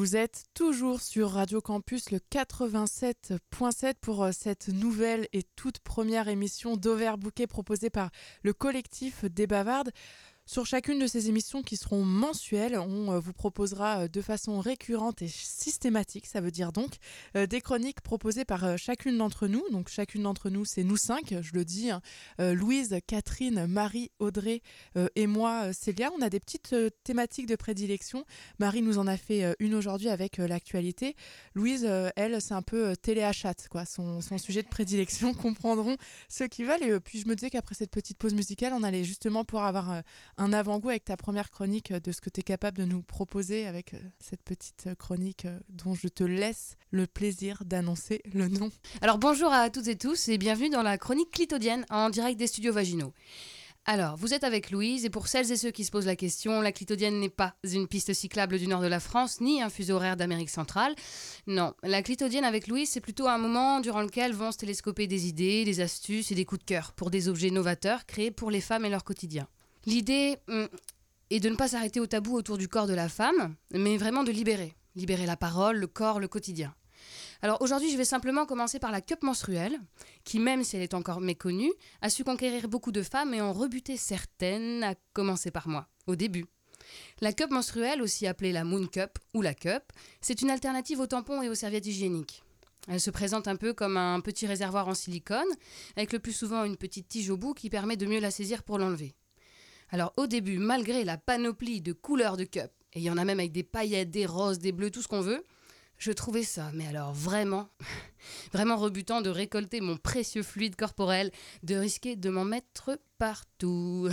[0.04, 6.28] Vous êtes toujours sur Radio Campus le 87.7 pour euh, cette nouvelle et toute première
[6.28, 8.10] émission d'Overbooké proposée par
[8.42, 9.92] le collectif des Bavardes.
[10.46, 14.60] Sur chacune de ces émissions qui seront mensuelles, on euh, vous proposera euh, de façon
[14.60, 16.98] récurrente et systématique, ça veut dire donc,
[17.38, 19.64] euh, des chroniques proposées par chacune d'entre nous.
[19.72, 22.02] Donc chacune d'entre nous, c'est nous cinq, je le dis, hein.
[22.40, 24.62] Louise, Catherine, Marie, Audrey
[25.16, 26.12] et moi, Célia.
[26.18, 28.26] On a des petites thématiques de prédilection.
[28.60, 31.16] Marie nous en a fait une aujourd'hui avec l'actualité.
[31.54, 33.86] Louise, elle, c'est un peu téléachat, quoi.
[33.86, 36.84] Son, son sujet de prédilection comprendront ceux qui veulent.
[36.84, 40.04] Et puis je me disais qu'après cette petite pause musicale, on allait justement pouvoir avoir
[40.38, 43.02] un avant-goût avec ta première chronique euh, de ce que tu es capable de nous
[43.02, 48.48] proposer avec euh, cette petite euh, chronique dont je te laisse le plaisir d'annoncer le
[48.48, 48.72] nom.
[49.02, 52.48] Alors bonjour à toutes et tous et bienvenue dans la chronique clitodienne en direct des
[52.48, 53.14] studios vaginaux.
[53.86, 56.62] Alors, vous êtes avec Louise et pour celles et ceux qui se posent la question,
[56.62, 59.96] la clitodienne n'est pas une piste cyclable du nord de la France ni un fuseau
[59.96, 60.96] horaire d'Amérique centrale.
[61.48, 65.28] Non, la clitodienne avec Louise, c'est plutôt un moment durant lequel vont se télescoper des
[65.28, 68.62] idées, des astuces et des coups de cœur pour des objets novateurs créés pour les
[68.62, 69.50] femmes et leur quotidien.
[69.86, 70.68] L'idée hum,
[71.30, 74.24] est de ne pas s'arrêter au tabou autour du corps de la femme, mais vraiment
[74.24, 74.76] de libérer.
[74.96, 76.74] Libérer la parole, le corps, le quotidien.
[77.42, 79.78] Alors aujourd'hui, je vais simplement commencer par la cup menstruelle,
[80.24, 83.52] qui même si elle est encore méconnue, a su conquérir beaucoup de femmes et en
[83.52, 86.46] rebuter certaines, à commencer par moi, au début.
[87.20, 89.84] La cup menstruelle, aussi appelée la moon cup ou la cup,
[90.22, 92.44] c'est une alternative aux tampons et aux serviettes hygiéniques.
[92.88, 95.48] Elle se présente un peu comme un petit réservoir en silicone,
[95.96, 98.64] avec le plus souvent une petite tige au bout qui permet de mieux la saisir
[98.64, 99.16] pour l'enlever.
[99.94, 103.26] Alors au début, malgré la panoplie de couleurs de cup, et il y en a
[103.26, 105.44] même avec des paillettes, des roses, des bleus, tout ce qu'on veut,
[106.00, 107.70] je trouvais ça, mais alors vraiment,
[108.54, 111.30] vraiment rebutant de récolter mon précieux fluide corporel,
[111.62, 114.10] de risquer de m'en mettre partout.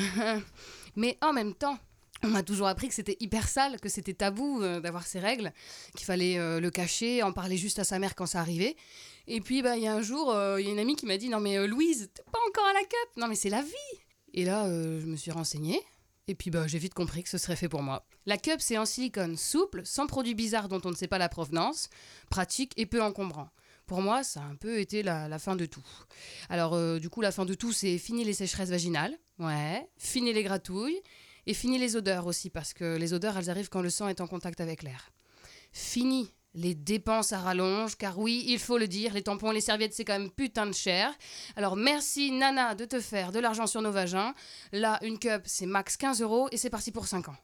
[0.96, 1.78] mais en même temps,
[2.22, 5.50] on m'a toujours appris que c'était hyper sale, que c'était tabou euh, d'avoir ces règles,
[5.96, 8.76] qu'il fallait euh, le cacher, en parler juste à sa mère quand ça arrivait.
[9.26, 11.06] Et puis, bah, il y a un jour, euh, il y a une amie qui
[11.06, 13.62] m'a dit Non, mais Louise, t'es pas encore à la cup Non, mais c'est la
[13.62, 14.00] vie
[14.34, 15.80] Et là, euh, je me suis renseignée.
[16.28, 18.06] Et puis bah, j'ai vite compris que ce serait fait pour moi.
[18.26, 21.28] La cup, c'est en silicone souple, sans produits bizarres dont on ne sait pas la
[21.28, 21.88] provenance,
[22.30, 23.48] pratique et peu encombrant.
[23.86, 25.84] Pour moi, ça a un peu été la, fin de tout.
[26.48, 30.32] Alors, euh, du coup, la fin de tout, c'est fini les sécheresses vaginales, ouais, fini
[30.32, 31.00] les gratouilles,
[31.46, 34.20] et fini les odeurs aussi, parce que les odeurs, elles arrivent quand le sang est
[34.20, 35.10] en contact avec l'air.
[35.72, 39.60] Fini les dépenses à rallonge, car oui, il faut le dire, les tampons et les
[39.60, 41.12] serviettes, c'est quand même putain de cher.
[41.56, 44.34] Alors merci Nana de te faire de l'argent sur nos vagins.
[44.72, 47.36] Là, une cup, c'est max 15 euros et c'est parti pour 5 ans.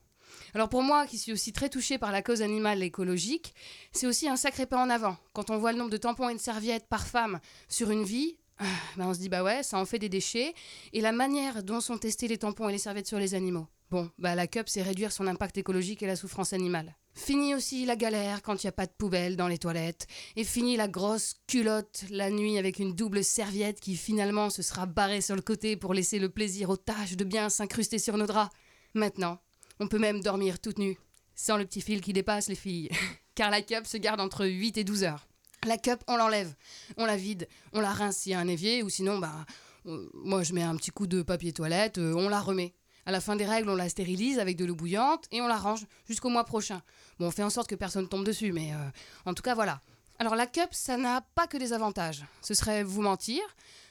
[0.54, 3.54] Alors pour moi, qui suis aussi très touchée par la cause animale et écologique,
[3.92, 5.16] c'est aussi un sacré pas en avant.
[5.32, 8.36] Quand on voit le nombre de tampons et de serviettes par femme sur une vie,
[8.96, 10.54] ben on se dit bah ouais, ça en fait des déchets.
[10.92, 13.66] Et la manière dont sont testés les tampons et les serviettes sur les animaux.
[13.90, 16.96] Bon, bah la cup, c'est réduire son impact écologique et la souffrance animale.
[17.16, 20.06] Fini aussi la galère quand il n'y a pas de poubelle dans les toilettes.
[20.36, 24.84] Et fini la grosse culotte la nuit avec une double serviette qui finalement se sera
[24.84, 28.26] barrée sur le côté pour laisser le plaisir aux taches de bien s'incruster sur nos
[28.26, 28.54] draps.
[28.92, 29.40] Maintenant,
[29.80, 30.98] on peut même dormir toute nue,
[31.34, 32.90] sans le petit fil qui dépasse les filles.
[33.34, 35.26] Car la cup se garde entre 8 et 12 heures.
[35.66, 36.54] La cup, on l'enlève,
[36.98, 39.46] on la vide, on la rince s'il y a un évier, ou sinon, bah,
[39.86, 42.74] euh, moi je mets un petit coup de papier toilette, euh, on la remet.
[43.06, 45.56] À la fin des règles, on la stérilise avec de l'eau bouillante et on la
[45.56, 46.82] range jusqu'au mois prochain.
[47.20, 48.90] Bon, on fait en sorte que personne tombe dessus, mais euh,
[49.24, 49.80] en tout cas, voilà.
[50.18, 52.24] Alors la cup, ça n'a pas que des avantages.
[52.42, 53.40] Ce serait vous mentir.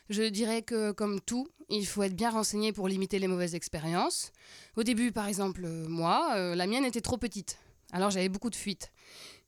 [0.10, 4.34] Je dirais que comme tout, il faut être bien renseigné pour limiter les mauvaises expériences.
[4.76, 7.58] Au début, par exemple, euh, moi, euh, la mienne était trop petite.
[7.94, 8.92] Alors j'avais beaucoup de fuites.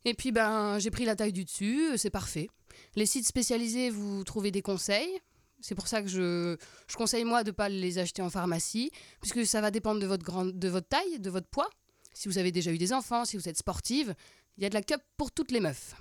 [0.05, 2.49] Et puis ben j'ai pris la taille du dessus, c'est parfait.
[2.95, 5.19] Les sites spécialisés, vous trouvez des conseils.
[5.59, 6.55] C'est pour ça que je,
[6.87, 8.91] je conseille moi de ne pas les acheter en pharmacie,
[9.21, 11.69] puisque ça va dépendre de votre, grande, de votre taille, de votre poids.
[12.13, 14.15] Si vous avez déjà eu des enfants, si vous êtes sportive,
[14.57, 15.95] il y a de la cup pour toutes les meufs.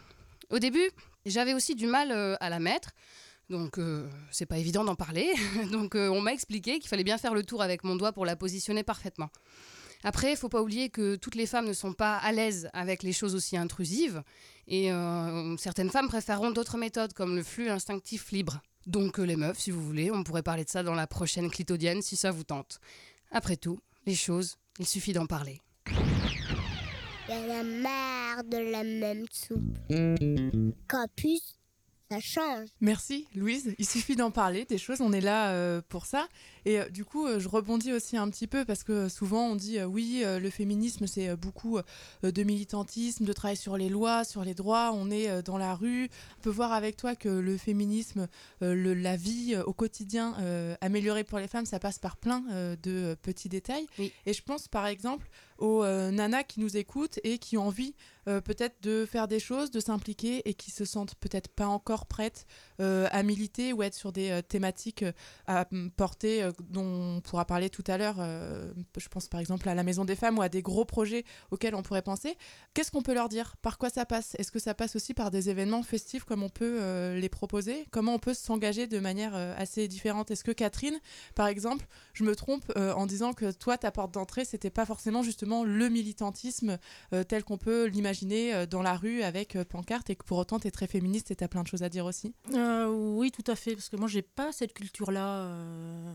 [0.50, 0.90] Au début,
[1.24, 2.90] j'avais aussi du mal euh, à la mettre,
[3.50, 5.32] donc euh, c'est pas évident d'en parler.
[5.72, 8.26] donc euh, on m'a expliqué qu'il fallait bien faire le tour avec mon doigt pour
[8.26, 9.30] la positionner parfaitement.
[10.04, 13.02] Après, il faut pas oublier que toutes les femmes ne sont pas à l'aise avec
[13.02, 14.22] les choses aussi intrusives,
[14.68, 18.60] et euh, certaines femmes préféreront d'autres méthodes comme le flux instinctif libre.
[18.86, 21.50] Donc euh, les meufs, si vous voulez, on pourrait parler de ça dans la prochaine
[21.50, 22.80] clitodienne si ça vous tente.
[23.30, 25.60] Après tout, les choses, il suffit d'en parler.
[27.28, 27.32] Y
[32.10, 32.68] ça change.
[32.80, 36.28] Merci Louise, il suffit d'en parler des choses, on est là euh, pour ça.
[36.64, 39.56] Et euh, du coup, euh, je rebondis aussi un petit peu parce que souvent on
[39.56, 41.78] dit oui, le féminisme c'est beaucoup
[42.22, 46.08] de militantisme, de travail sur les lois, sur les droits, on est dans la rue.
[46.38, 48.28] On peut voir avec toi que le féminisme,
[48.60, 50.34] le- la vie au quotidien
[50.80, 52.40] améliorée pour les femmes, ça passe par plein
[52.82, 53.86] de petits détails.
[53.98, 54.12] Oui.
[54.26, 55.26] Et je pense par exemple
[55.58, 57.94] aux euh, nanas qui nous écoutent et qui ont envie
[58.28, 62.06] euh, peut-être de faire des choses, de s'impliquer et qui se sentent peut-être pas encore
[62.06, 62.46] prêtes
[62.80, 65.12] à militer ou être sur des euh, thématiques euh,
[65.46, 66.84] à mm, porter euh, dont
[67.16, 68.16] on pourra parler tout à l'heure.
[68.20, 71.24] euh, je pense par exemple à la Maison des Femmes ou à des gros projets
[71.50, 72.36] auxquels on pourrait penser.
[72.74, 73.56] Qu'est-ce qu'on peut leur dire?
[73.62, 74.34] Par quoi ça passe?
[74.38, 77.86] Est-ce que ça passe aussi par des événements festifs comme on peut euh, les proposer?
[77.90, 80.30] Comment on peut s'engager de manière euh, assez différente?
[80.30, 80.98] Est-ce que Catherine,
[81.34, 84.84] par exemple, je me trompe euh, en disant que toi, ta porte d'entrée, c'était pas
[84.86, 86.78] forcément justement le militantisme
[87.12, 90.38] euh, tel qu'on peut l'imaginer euh, dans la rue avec euh, pancarte et que pour
[90.38, 92.34] autant tu es très féministe et tu as plein de choses à dire aussi?
[92.54, 96.14] Euh, oui, tout à fait, parce que moi, j'ai pas cette culture-là euh,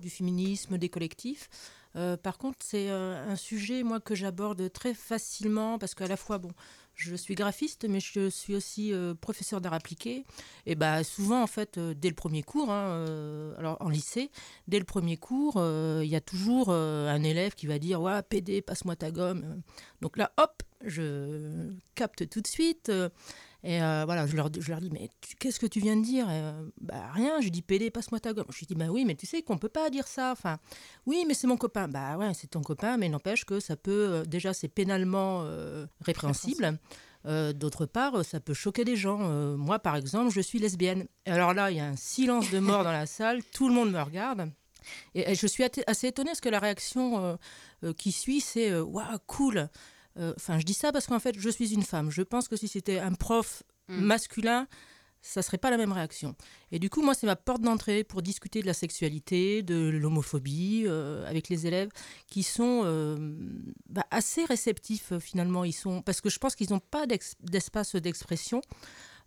[0.00, 1.48] du féminisme, des collectifs.
[1.96, 6.16] Euh, par contre, c'est euh, un sujet, moi, que j'aborde très facilement, parce qu'à la
[6.16, 6.50] fois, bon,
[6.94, 10.24] je suis graphiste, mais je suis aussi euh, professeur d'art appliqué.
[10.66, 14.30] Et bah, souvent, en fait, euh, dès le premier cours, hein, euh, alors en lycée,
[14.68, 18.00] dès le premier cours, euh, il y a toujours euh, un élève qui va dire
[18.00, 19.62] Ouais, PD, passe-moi ta gomme.
[20.00, 22.90] Donc là, hop, je capte tout de suite.
[23.64, 26.26] Et euh, voilà, je leur, je leur dis, mais qu'est-ce que tu viens de dire?
[26.28, 28.46] Euh, Bah rien, je dis PD, passe-moi ta gomme.
[28.50, 30.32] Je lui dis, bah oui, mais tu sais qu'on peut pas dire ça.
[30.32, 30.58] Enfin,
[31.06, 31.86] oui, mais c'est mon copain.
[31.86, 35.86] Bah ouais, c'est ton copain, mais n'empêche que ça peut, euh, déjà, c'est pénalement euh,
[36.00, 36.78] répréhensible.
[37.24, 39.18] Euh, D'autre part, ça peut choquer des gens.
[39.56, 41.06] Moi, par exemple, je suis lesbienne.
[41.24, 43.74] Et alors là, il y a un silence de mort dans la salle, tout le
[43.74, 44.50] monde me regarde.
[45.14, 47.38] Et, je suis assez étonnée parce que la réaction
[47.84, 49.68] euh, qui suit, c'est waouh, cool.
[50.18, 52.10] Euh, Enfin, je dis ça parce qu'en fait, je suis une femme.
[52.10, 54.00] Je pense que si c'était un prof Mm.
[54.00, 54.68] masculin,
[55.22, 56.34] ça serait pas la même réaction.
[56.72, 60.84] Et du coup, moi, c'est ma porte d'entrée pour discuter de la sexualité, de l'homophobie
[60.86, 61.90] euh, avec les élèves
[62.26, 63.16] qui sont euh,
[63.88, 65.64] bah, assez réceptifs finalement.
[65.64, 67.06] Ils sont parce que je pense qu'ils n'ont pas
[67.40, 68.62] d'espace d'expression.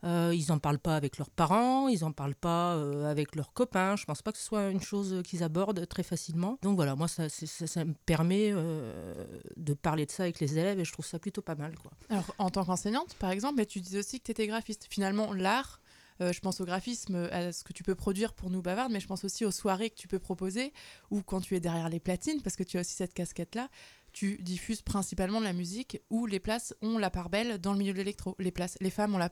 [0.03, 3.53] Euh, ils n'en parlent pas avec leurs parents, ils n'en parlent pas euh, avec leurs
[3.53, 3.95] copains.
[3.95, 6.57] Je pense pas que ce soit une chose qu'ils abordent très facilement.
[6.61, 9.13] Donc voilà, moi, ça, me permet euh,
[9.57, 11.73] de parler de ça avec les élèves et je trouve ça plutôt pas mal.
[12.09, 14.87] Alors, en tant qu'enseignante, par exemple, tu disais aussi que tu étais graphiste.
[14.89, 15.79] Finalement, l'art,
[16.21, 18.99] euh, je pense au graphisme, à ce que tu peux produire pour nous bavardes, mais
[18.99, 20.73] je pense aussi aux soirées que tu peux proposer,
[21.11, 23.69] ou quand tu es derrière les platines, parce que tu as aussi cette casquette-là,
[24.13, 27.79] tu diffuses principalement de la musique où les places ont la part belle dans le
[27.79, 28.35] milieu de l'électro.
[28.39, 29.29] Les places, les femmes ont la...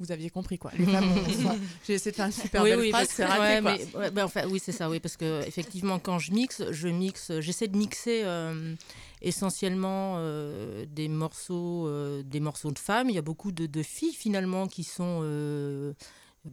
[0.00, 0.70] Vous aviez compris quoi.
[0.78, 3.60] Les femmes ont- J'ai essayé de faire une super belle phrase, parce c'est raté ouais,
[3.62, 3.72] quoi.
[3.76, 6.88] mais- ouais, bah, enfin, oui, c'est ça, oui, parce que effectivement, quand je mixe, je
[6.88, 8.74] mixe, j'essaie de mixer euh,
[9.20, 13.10] essentiellement euh, des morceaux, euh, des morceaux de femmes.
[13.10, 15.22] Il y a beaucoup de, de filles finalement qui sont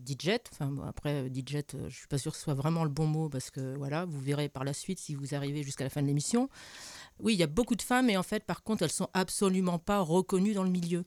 [0.06, 0.32] DJ.
[0.52, 1.58] Enfin, bon, après, DJ,
[1.88, 4.20] je suis pas sûre que ce soit vraiment le bon mot parce que voilà, vous
[4.20, 6.50] verrez par la suite si vous arrivez jusqu'à la fin de l'émission.
[7.20, 9.80] Oui, il y a beaucoup de femmes, et en fait, par contre, elles sont absolument
[9.80, 11.04] pas reconnues dans le milieu.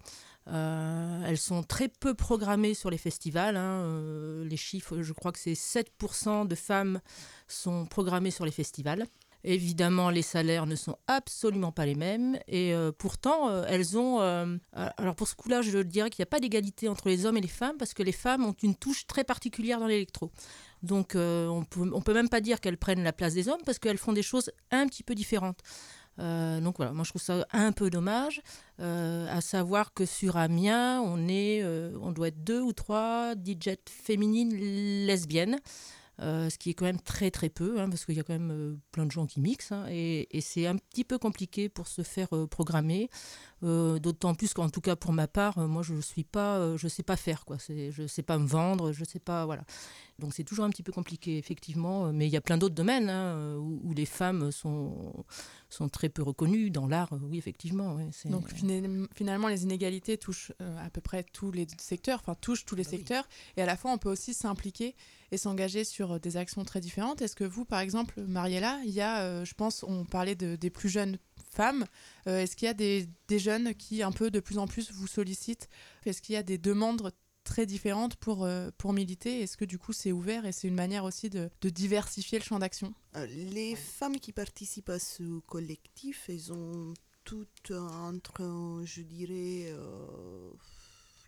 [0.51, 3.57] Euh, elles sont très peu programmées sur les festivals.
[3.57, 3.83] hein.
[3.85, 7.01] Euh, les chiffres, je crois que c'est 7% de femmes
[7.47, 9.07] sont programmées sur les festivals.
[9.43, 14.21] Évidemment, les salaires ne sont absolument pas les mêmes et euh, pourtant, elles ont...
[14.75, 17.41] alors pour ce coup-là, je dirais qu'il n'y a pas d'égalité entre les hommes et
[17.41, 20.31] les femmes parce que les femmes ont une touche très particulière dans l'électro.
[20.83, 23.99] Donc on on peut même pas dire qu'elles prennent la place des hommes parce qu'elles
[23.99, 25.61] font des choses un petit peu différentes.
[26.21, 28.43] Euh, donc voilà, moi je trouve ça un peu dommage,
[28.81, 33.35] euh, à savoir que sur Amiens, on, est, euh, on doit être deux ou trois
[33.35, 34.55] DJ féminines
[35.07, 35.59] lesbiennes,
[36.19, 38.79] ce qui est quand même très très peu, hein, parce qu'il y a quand même
[38.93, 42.29] plein de gens qui mixent, hein, et, c'est un petit peu compliqué pour se faire
[42.51, 43.09] programmer.
[43.63, 46.77] Euh, D'autant plus qu'en tout cas pour ma part, euh, moi je suis pas, euh,
[46.79, 47.59] je sais pas faire quoi.
[47.69, 49.65] Je sais pas me vendre, je sais pas voilà.
[50.19, 52.13] Donc c'est toujours un petit peu compliqué effectivement.
[52.13, 55.13] Mais il y a plein d'autres domaines hein, où, où les femmes sont
[55.69, 57.11] sont très peu reconnues dans l'art.
[57.23, 57.95] Oui effectivement.
[57.97, 62.65] ouais, Donc fina- finalement, les inégalités touchent à peu près tous les secteurs, enfin touchent
[62.65, 62.99] tous les Bah oui.
[62.99, 64.95] secteurs, et à la fois on peut aussi s'impliquer
[65.33, 67.23] et s'engager sur des actions très différentes.
[67.23, 70.71] Est-ce que vous, par exemple, Mariella, il y a, je pense, on parlait de- des
[70.71, 71.19] plus jeunes
[71.51, 71.87] femmes,
[72.27, 74.93] euh, est-ce qu'il y a des, des jeunes qui un peu de plus en plus
[74.93, 75.69] vous sollicitent?
[76.07, 77.13] Est-ce qu'il y a des demandes
[77.45, 79.41] très différentes pour, euh, pour militer?
[79.43, 82.45] Est-ce que du coup c'est ouvert et c'est une manière aussi de, de diversifier le
[82.45, 82.95] champ d'action?
[83.17, 90.51] Euh, Les femmes qui participent à ce collectif, elles ont toutes entre, je dirais, euh,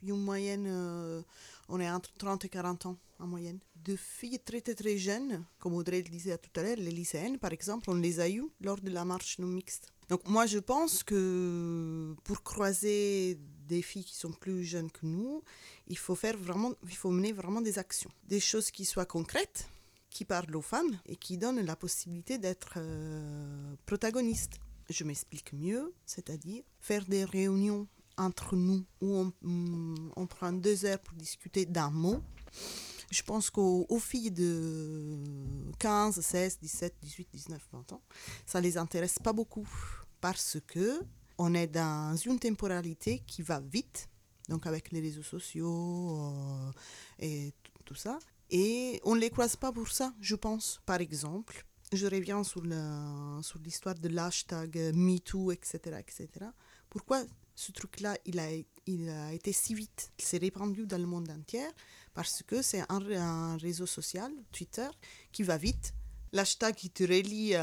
[0.03, 1.23] une moyenne, euh,
[1.69, 3.59] on est entre 30 et 40 ans en moyenne.
[3.85, 7.39] De filles très très très jeunes, comme Audrey le disait tout à l'heure, les lycéennes
[7.39, 9.93] par exemple, on les a eues lors de la marche non mixte.
[10.13, 15.43] Donc moi je pense que pour croiser des filles qui sont plus jeunes que nous,
[15.87, 19.71] il faut faire vraiment, il faut mener vraiment des actions, des choses qui soient concrètes,
[20.11, 24.61] qui parlent aux femmes et qui donnent la possibilité d'être euh, protagonistes.
[24.91, 30.85] Je m'explique mieux, c'est-à-dire faire des réunions entre nous où on, mm, on prend deux
[30.85, 32.23] heures pour discuter d'un mot.
[33.11, 35.17] Je pense qu'aux aux filles de
[35.79, 38.03] 15, 16, 17, 18, 19, 20 ans,
[38.45, 39.67] ça les intéresse pas beaucoup
[40.23, 41.03] parce que
[41.37, 44.09] on est dans une temporalité qui va vite,
[44.49, 46.73] donc avec les réseaux sociaux euh,
[47.19, 47.53] et
[47.85, 48.19] tout ça.
[48.49, 50.81] Et on ne les croise pas pour ça, je pense.
[50.87, 56.29] Par exemple, je reviens sur l'histoire de l'hashtag MeToo, etc., etc.
[56.89, 60.13] Pourquoi ce truc-là, il a, été si vite?
[60.19, 61.67] Il s'est répandu dans le monde entier
[62.15, 64.89] parce que c'est un, réseau social, Twitter,
[65.33, 65.95] qui va vite.
[66.33, 67.57] L'hashtag qui te relie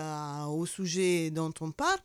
[0.50, 2.00] au sujet dont on parle.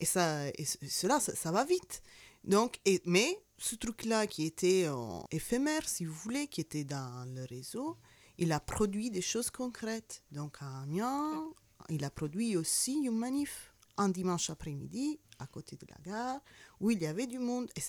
[0.00, 2.02] Et, ça, et ce- cela, ça, va vite.
[2.44, 4.86] Donc, et, mais ce truc-là qui était
[5.30, 7.96] éphémère, si vous voulez, qui était dans le réseau,
[8.38, 10.22] il a produit des choses concrètes.
[10.30, 11.44] Donc à Amiens,
[11.88, 16.40] il a produit aussi une manif un dimanche après-midi à côté de la gare
[16.80, 17.70] où il y avait du monde.
[17.76, 17.80] Et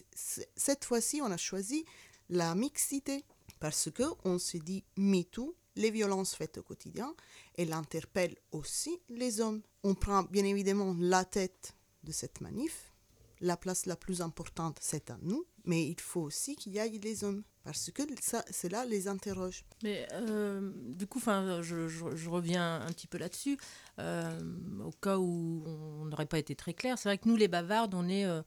[0.56, 1.86] cette fois-ci, on a choisi
[2.30, 3.26] la mixité
[3.60, 7.14] parce que on s'est dit MeToo, les violences faites au quotidien,
[7.58, 9.62] elle interpelle aussi les hommes.
[9.84, 11.76] On prend bien évidemment la tête
[12.08, 12.94] de cette manif.
[13.40, 16.90] La place la plus importante, c'est à nous, mais il faut aussi qu'il y ait
[16.90, 19.64] les hommes, parce que ça, cela les interroge.
[19.84, 23.56] Mais euh, du coup, enfin, je, je- je reviens un petit peu là-dessus.
[24.00, 24.40] Euh,
[24.84, 27.94] au cas où on n'aurait pas été très clair, c'est vrai que nous, les bavardes,
[27.94, 28.26] on est.
[28.26, 28.42] euh,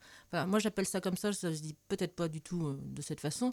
[0.49, 1.33] moi, j'appelle ça comme ça.
[1.33, 3.53] Ça se dit peut-être pas du tout euh, de cette façon.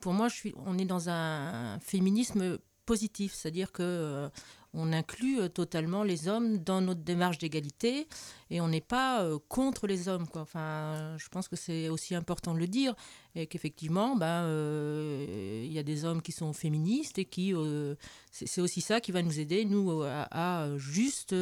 [0.00, 0.54] Pour moi, je suis.
[0.64, 4.30] On est dans un féminisme positif, c'est-à-dire que
[4.74, 8.06] on inclut euh, totalement les hommes dans notre démarche d'égalité
[8.50, 10.28] et on n'est pas euh, contre les hommes.
[10.28, 10.42] Quoi.
[10.42, 12.94] Enfin, je pense que c'est aussi important de le dire
[13.34, 17.54] et qu'effectivement, ben, euh, il y a des hommes qui sont féministes et qui,
[18.30, 21.34] c'est aussi ça qui va nous aider, nous, à, juste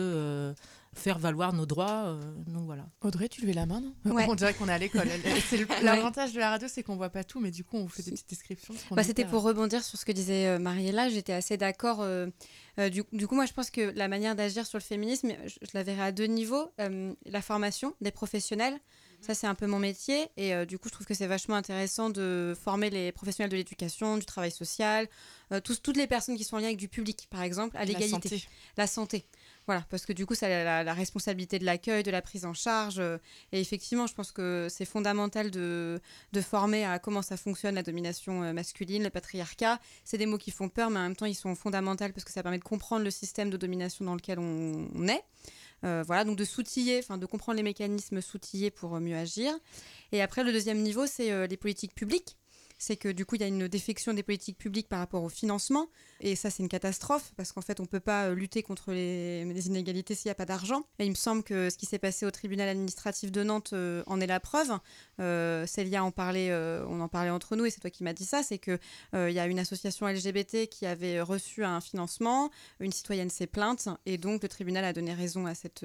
[0.97, 2.07] faire valoir nos droits.
[2.07, 2.87] euh, donc voilà.
[3.03, 4.27] Audrey, tu levais la main, non Ouais.
[4.29, 5.09] On dirait qu'on est à l'école.
[5.09, 7.77] Elle- c'est le- L'avantage de la radio, c'est qu'on voit pas tout, mais du coup,
[7.77, 8.75] on vous fait des petites descriptions.
[8.91, 11.09] Bah, C'était pour rebondir sur ce que disait euh, Mariella.
[11.09, 12.01] J'étais assez d'accord.
[12.01, 12.27] euh,
[12.79, 15.55] euh, du, du coup, moi, je pense que la manière d'agir sur le féminisme, je,
[15.63, 16.71] je la verrai à deux niveaux.
[16.81, 18.79] Euh, la formation des professionnels,
[19.23, 20.27] ça, c'est un peu mon métier.
[20.37, 23.57] Et euh, du coup, je trouve que c'est vachement intéressant de former les professionnels de
[23.57, 25.09] l'éducation, du travail social,
[25.53, 27.81] euh, tous, toutes les personnes qui sont en lien avec du public, par exemple, à
[27.81, 28.09] La l'égalité.
[28.29, 28.45] santé.
[28.77, 29.27] La santé.
[29.67, 32.55] Voilà, parce que du coup, ça a la, responsabilité de l'accueil, de la prise en
[32.55, 33.01] charge.
[33.01, 33.19] euh,
[33.51, 36.01] et effectivement, je pense que c'est fondamental de,
[36.33, 39.81] de former à comment ça fonctionne, la domination euh, masculine, le patriarcat.
[40.05, 42.33] C'est des mots qui font peur, mais en même temps, ils sont fondamentaux parce que
[42.33, 45.25] ça permet de comprendre le système de domination dans lequel on, est.
[45.85, 49.53] Euh, voilà, donc de s'outiller, enfin de comprendre les mécanismes s'outiller pour mieux agir.
[50.13, 52.37] Et après, le deuxième niveau, c'est les politiques publiques.
[52.79, 55.29] C'est que du coup, il y a une défection des politiques publiques par rapport au
[55.29, 55.89] financement.
[56.21, 58.93] Et ça, c'est une catastrophe parce qu'en fait, on ne peut pas euh, lutter contre
[58.93, 60.83] les, les inégalités s'il n'y a pas d'argent.
[60.99, 64.03] Et il me semble que ce qui s'est passé au tribunal administratif de Nantes euh,
[64.07, 64.79] en est la preuve.
[65.21, 68.13] Euh, Célia en parlait, euh, on en parlait entre nous et c'est toi qui m'as
[68.13, 68.43] dit ça.
[68.43, 68.79] C'est qu'il
[69.15, 73.89] il y a une association LGBT qui avait reçu un financement, une citoyenne s'est plainte
[74.07, 75.85] et donc le tribunal a donné raison à cette.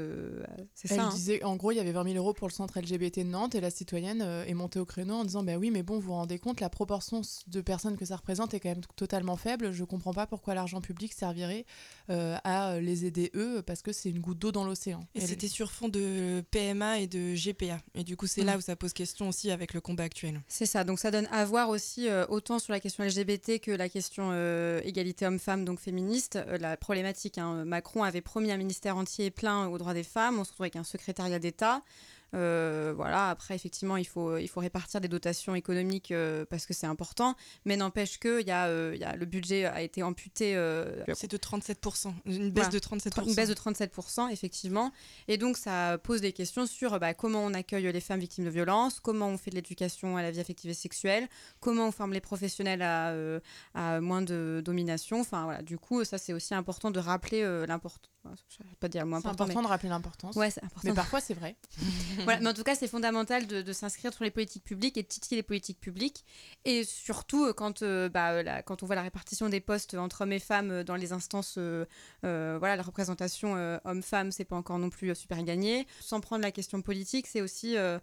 [0.73, 1.03] c'est Elle ça.
[1.05, 1.09] hein.
[1.09, 3.55] disait, en gros, il y avait 20 000 euros pour le centre LGBT de Nantes
[3.55, 6.13] et la citoyenne est montée au créneau en disant Bah oui, mais bon, vous vous
[6.13, 9.71] rendez compte, la proportion de personnes que ça représente est quand même totalement faible.
[9.71, 11.65] Je comprends pas pourquoi l'argent public servirait
[12.09, 15.01] euh, à les aider eux parce que c'est une goutte d'eau dans l'océan.
[15.15, 17.79] Et Elle- c'était sur fond de PMA et de GPA.
[17.95, 18.45] Et du coup, c'est Mm.
[18.45, 20.41] là où ça pose question aussi avec le combat actuel.
[20.47, 23.71] C'est ça, donc ça donne à voir aussi euh, autant sur la question LGBT que
[23.71, 27.37] la question euh, égalité homme-femme, donc féministe, euh, la problématique.
[27.37, 27.65] hein.
[27.65, 30.75] Macron avait promis un ministère entier plein aux droits des femmes, on se retrouve avec
[30.75, 31.81] un secrétariat d'État.
[32.33, 36.73] Euh, voilà, après, effectivement, il faut, il faut répartir des dotations économiques euh, parce que
[36.73, 39.81] c'est important, mais n'empêche que il y, a, euh, il y a, le budget a
[39.81, 40.55] été amputé.
[40.55, 42.69] euh, C'est de 37%, une baisse Voilà.
[42.69, 43.27] de 37%.
[43.27, 44.91] une baisse de 37%, effectivement.
[45.27, 48.49] Et donc, ça pose des questions sur bah, comment on accueille les femmes victimes de
[48.49, 51.27] violences, comment on fait de l'éducation à la vie affective et sexuelle,
[51.59, 53.39] comment on forme les professionnels à, euh,
[53.73, 55.19] à moins de domination.
[55.19, 58.07] Enfin, voilà, du coup, ça, c'est aussi important de rappeler euh, l'importance.
[58.23, 60.35] Je vais pas dire le mot C'est important, important de rappeler l'importance.
[60.35, 60.41] mais...
[60.41, 60.87] Ouais, c'est important.
[60.89, 61.55] Mais parfois, c'est vrai.
[62.23, 65.03] Voilà, mais en tout cas, c'est fondamental de, de s'inscrire sur les politiques publiques et
[65.03, 66.23] de titiller les politiques publiques.
[66.65, 70.21] Et surtout, euh, quand, euh, bah, la- quand on voit la répartition des postes entre
[70.21, 71.85] hommes et femmes euh, dans les instances, euh,
[72.25, 73.53] euh, voilà, la représentation
[73.85, 75.87] homme-femme, c'est pas encore non plus super gagné.
[75.99, 77.97] Sans prendre la question politique, c'est aussi euh,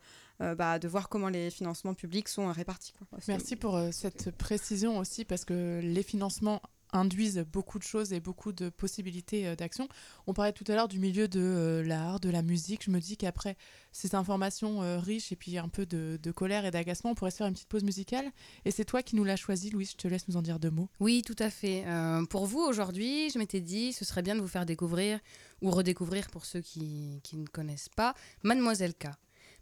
[0.56, 2.92] bah, de voir comment les financements publics sont euh, répartis.
[3.10, 3.18] quoi.
[3.28, 6.60] Merci pour euh, cette précision aussi, parce que les financements
[6.92, 9.88] induisent beaucoup de choses et beaucoup de possibilités euh, d'action.
[10.26, 12.84] On parlait tout à l'heure du milieu de euh, l'art, de la musique.
[12.84, 13.56] Je me dis qu'après
[13.92, 17.36] ces informations euh, riches et puis un peu de, colère et d'agacement, on pourrait se
[17.38, 18.30] faire une petite pause musicale.
[18.64, 19.92] Et c'est toi qui nous l'as choisi, Louise.
[19.92, 20.88] Je te laisse nous en dire deux mots.
[21.00, 21.84] Oui, tout à fait.
[22.30, 25.18] Pour vous, aujourd'hui, je m'étais dit, ce serait bien de vous faire découvrir
[25.62, 28.14] ou redécouvrir pour ceux qui, qui ne connaissent pas,
[28.44, 29.08] Mademoiselle K.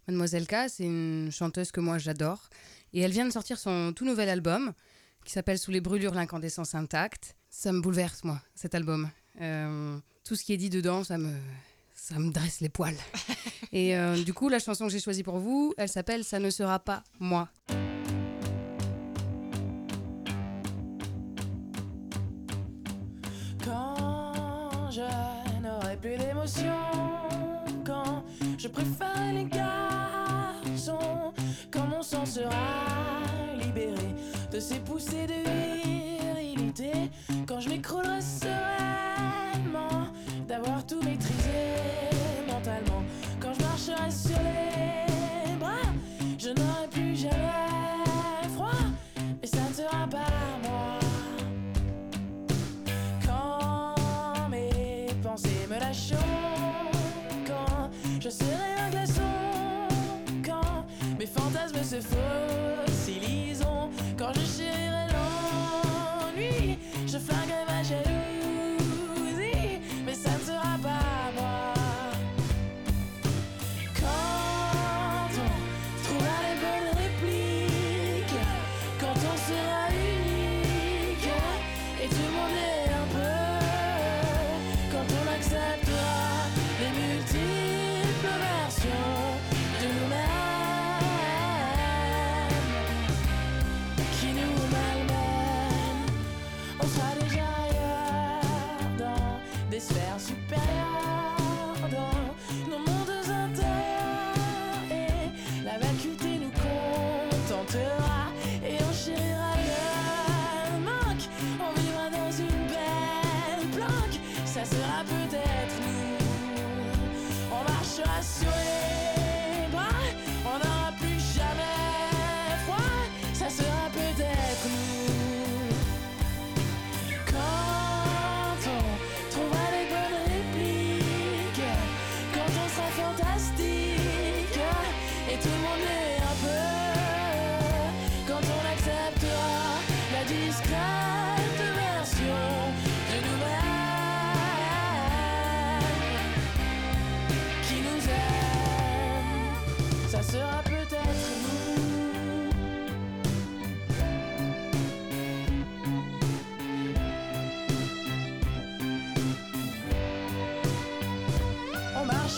[0.07, 2.49] Mademoiselle K, c'est une chanteuse que moi j'adore.
[2.93, 4.73] Et elle vient de sortir son tout nouvel album
[5.27, 7.35] qui s'appelle Sous les brûlures, l'incandescence intacte.
[7.49, 9.09] Ça me bouleverse, moi, cet album.
[9.41, 11.33] Euh, tout ce qui est dit dedans, ça me,
[11.93, 12.95] ça me dresse les poils.
[13.73, 16.49] Et euh, du coup, la chanson que j'ai choisie pour vous, elle s'appelle Ça ne
[16.49, 17.49] sera pas moi.
[23.65, 26.73] Quand je n'aurai plus d'émotion,
[27.85, 28.23] quand
[28.57, 29.06] je préfère
[34.57, 35.37] de ces poussées de
[35.85, 36.91] virilité,
[37.47, 38.56] quand je m'écroulerai sereinement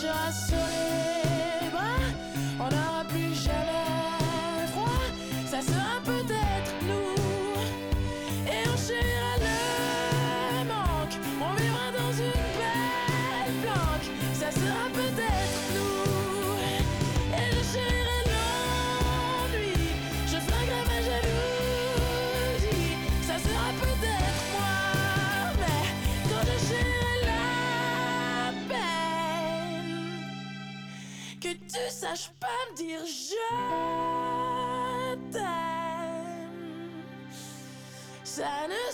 [0.02, 0.59] On
[38.40, 38.89] ça ne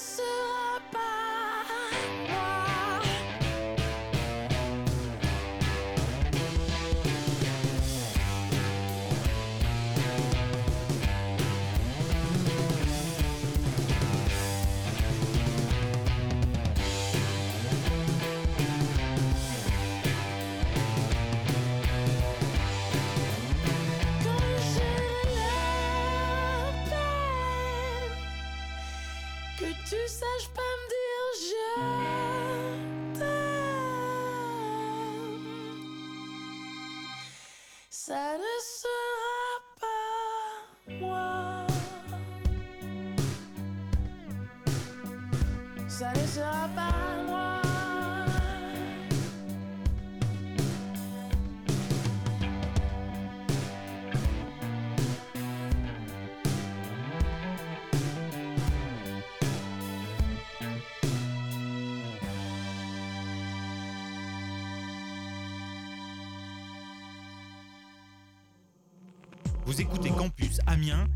[69.67, 71.09] Vous écoutez Campus Amiens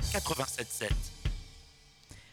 [0.00, 0.88] 87.7.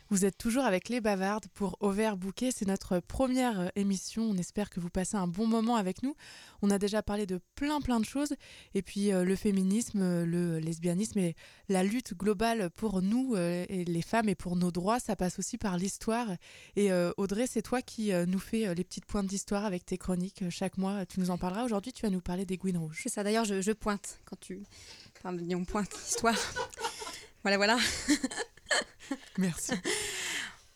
[0.09, 2.49] Vous êtes toujours avec les bavardes pour Auvert Bouquet.
[2.51, 4.23] C'est notre première euh, émission.
[4.23, 6.15] On espère que vous passez un bon moment avec nous.
[6.63, 8.33] On a déjà parlé de plein plein de choses.
[8.73, 11.35] Et puis euh, le féminisme, euh, le lesbianisme et
[11.69, 15.39] la lutte globale pour nous, euh, et les femmes et pour nos droits, ça passe
[15.39, 16.27] aussi par l'histoire.
[16.75, 19.97] Et euh, Audrey, c'est toi qui euh, nous fais les petites pointes d'histoire avec tes
[19.97, 21.05] chroniques chaque mois.
[21.05, 21.63] Tu nous en parleras.
[21.63, 22.99] Aujourd'hui, tu vas nous parler des Gouines Rouges.
[23.03, 24.63] C'est ça, d'ailleurs, je, je pointe quand tu.
[25.23, 26.35] Enfin, on pointe histoire.
[27.43, 27.77] voilà, voilà.
[29.37, 29.73] Merci.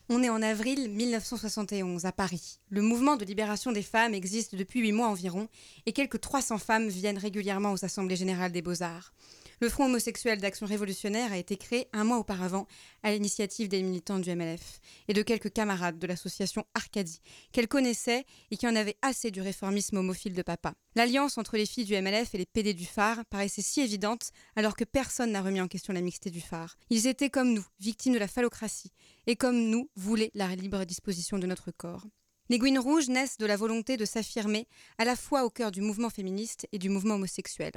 [0.08, 2.60] On est en avril 1971 à Paris.
[2.70, 5.48] Le mouvement de libération des femmes existe depuis huit mois environ
[5.84, 9.12] et quelques 300 femmes viennent régulièrement aux assemblées générales des beaux-arts.
[9.60, 12.66] Le Front homosexuel d'action révolutionnaire a été créé un mois auparavant
[13.02, 18.26] à l'initiative des militants du MLF et de quelques camarades de l'association Arcadie qu'elle connaissait
[18.50, 20.74] et qui en avaient assez du réformisme homophile de papa.
[20.94, 24.76] L'alliance entre les filles du MLF et les PD du phare paraissait si évidente alors
[24.76, 26.76] que personne n'a remis en question la mixité du phare.
[26.90, 28.92] Ils étaient comme nous, victimes de la phallocratie,
[29.26, 32.04] et comme nous, voulaient la libre disposition de notre corps.
[32.48, 34.68] Les Gouines Rouges naissent de la volonté de s'affirmer
[34.98, 37.72] à la fois au cœur du mouvement féministe et du mouvement homosexuel,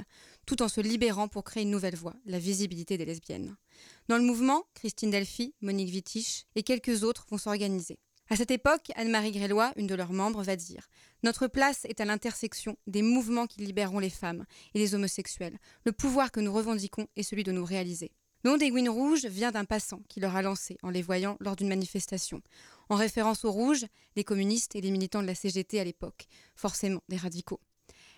[0.46, 3.56] tout en se libérant pour créer une nouvelle voie, la visibilité des lesbiennes.
[4.10, 7.98] Dans le mouvement, Christine Delphi, Monique Wittich et quelques autres vont s'organiser.
[8.30, 10.88] À cette époque, Anne-Marie Grélois, une de leurs membres, va dire
[11.24, 14.46] Notre place est à l'intersection des mouvements qui libéreront les femmes
[14.76, 15.58] et les homosexuels.
[15.84, 18.12] Le pouvoir que nous revendiquons est celui de nous réaliser.
[18.44, 21.36] Le nom des Gouines Rouges vient d'un passant qui leur a lancé en les voyant
[21.42, 22.42] lors d'une manifestation,
[22.90, 23.86] en référence aux Rouges,
[24.16, 27.60] les communistes et les militants de la CGT à l'époque, forcément des radicaux.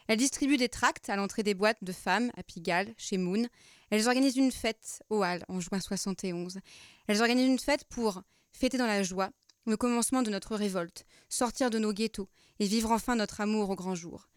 [0.07, 3.47] Elles distribuent des tracts à l'entrée des boîtes de femmes à Pigalle, chez Moon.
[3.89, 6.59] Elles organisent une fête au Hall en juin 71.
[7.07, 9.29] Elles organisent une fête pour fêter dans la joie
[9.67, 13.75] le commencement de notre révolte, sortir de nos ghettos et vivre enfin notre amour au
[13.75, 14.27] grand jour.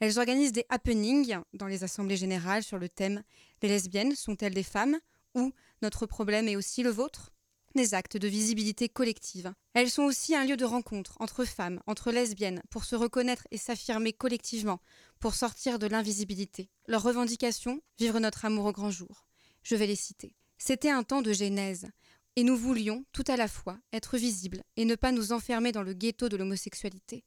[0.00, 3.22] Elles organisent des happenings dans les assemblées générales sur le thème
[3.62, 4.98] Les lesbiennes sont-elles des femmes
[5.34, 7.32] ou Notre problème est aussi le vôtre?
[7.78, 9.52] Des actes de visibilité collective.
[9.72, 13.56] Elles sont aussi un lieu de rencontre entre femmes, entre lesbiennes, pour se reconnaître et
[13.56, 14.80] s'affirmer collectivement,
[15.20, 16.70] pour sortir de l'invisibilité.
[16.88, 19.28] Leurs revendications, vivre notre amour au grand jour.
[19.62, 20.34] Je vais les citer.
[20.58, 21.86] C'était un temps de genèse,
[22.34, 25.84] et nous voulions, tout à la fois, être visibles et ne pas nous enfermer dans
[25.84, 27.24] le ghetto de l'homosexualité.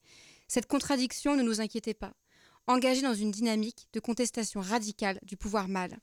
[0.49, 2.13] Cette contradiction ne nous inquiétait pas.
[2.67, 5.97] Engagés dans une dynamique de contestation radicale du pouvoir mâle,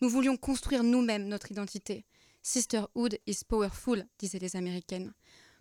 [0.00, 2.06] nous voulions construire nous-mêmes notre identité.
[2.42, 5.12] Sisterhood is powerful, disaient les Américaines.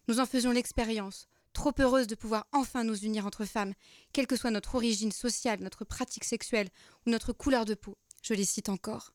[0.07, 3.73] Nous en faisions l'expérience, trop heureuses de pouvoir enfin nous unir entre femmes,
[4.13, 6.69] quelle que soit notre origine sociale, notre pratique sexuelle
[7.05, 7.97] ou notre couleur de peau.
[8.23, 9.13] Je les cite encore.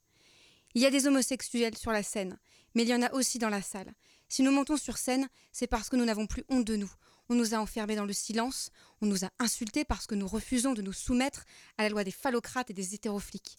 [0.75, 2.39] Il y a des homosexuels sur la scène,
[2.75, 3.95] mais il y en a aussi dans la salle.
[4.29, 6.93] Si nous montons sur scène, c'est parce que nous n'avons plus honte de nous.
[7.29, 10.75] On nous a enfermés dans le silence, on nous a insultés parce que nous refusons
[10.75, 11.45] de nous soumettre
[11.79, 13.57] à la loi des phallocrates et des hétérofliques.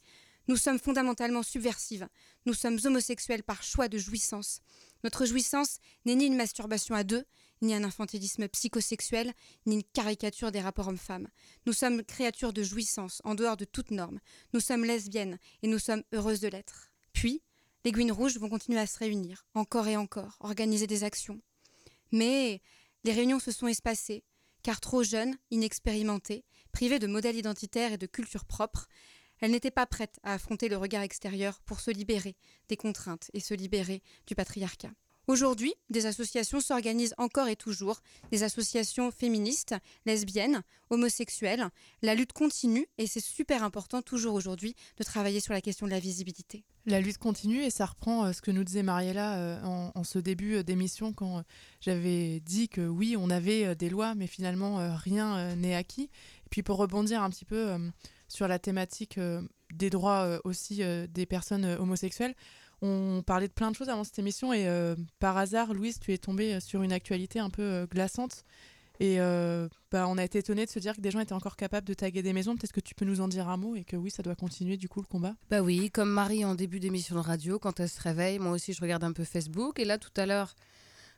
[0.47, 2.07] Nous sommes fondamentalement subversives.
[2.45, 4.61] Nous sommes homosexuels par choix de jouissance.
[5.03, 7.25] Notre jouissance n'est ni une masturbation à deux,
[7.61, 9.33] ni un infantilisme psychosexuel,
[9.65, 11.29] ni une caricature des rapports hommes-femmes.
[11.65, 14.19] Nous sommes créatures de jouissance, en dehors de toute norme.
[14.53, 16.89] Nous sommes lesbiennes, et nous sommes heureuses de l'être.
[17.13, 17.41] Puis,
[17.83, 21.41] les Gouines Rouges vont continuer à se réunir, encore et encore, organiser des actions.
[22.11, 22.61] Mais
[23.03, 24.23] les réunions se sont espacées,
[24.63, 28.87] car trop jeunes, inexpérimentées, privées de modèles identitaires et de culture propre,
[29.39, 32.35] elles n'étaient pas prêtes à affronter le regard extérieur pour se libérer
[32.69, 34.91] des contraintes et se libérer du patriarcat.
[35.27, 39.73] Aujourd'hui, des associations s'organisent encore et toujours, des associations féministes,
[40.05, 40.61] lesbiennes,
[40.91, 41.67] homosexuelles.
[42.03, 45.91] La lutte continue et c'est super important toujours aujourd'hui de travailler sur la question de
[45.91, 46.63] la visibilité.
[46.85, 50.03] La lutte continue et ça reprend euh, ce que nous disait Mariella euh, en, en
[50.03, 51.43] ce début euh, d'émission quand
[51.81, 56.03] j'avais dit que oui, on avait des lois, mais finalement rien n'est acquis.
[56.45, 57.77] Et puis pour rebondir un petit peu
[58.27, 59.41] sur la thématique euh,
[59.73, 62.35] des droits euh, aussi euh, des personnes homosexuelles,
[62.81, 64.67] on parlait de plein de choses avant cette émission et
[65.19, 68.43] par hasard, Louise, tu es tombée sur une actualité un peu glaçante.
[68.99, 71.87] Et bah, on a été étonné de se dire que des gens étaient encore capables
[71.87, 72.55] de taguer des maisons.
[72.55, 74.75] Peut-être que tu peux nous en dire un mot et que oui, ça doit continuer
[74.75, 75.35] du coup le combat.
[75.49, 78.73] Bah oui, comme Marie en début d'émission de radio, quand elle se réveille, moi aussi
[78.73, 79.79] je regarde un peu Facebook.
[79.79, 80.53] Et là, tout à l'heure,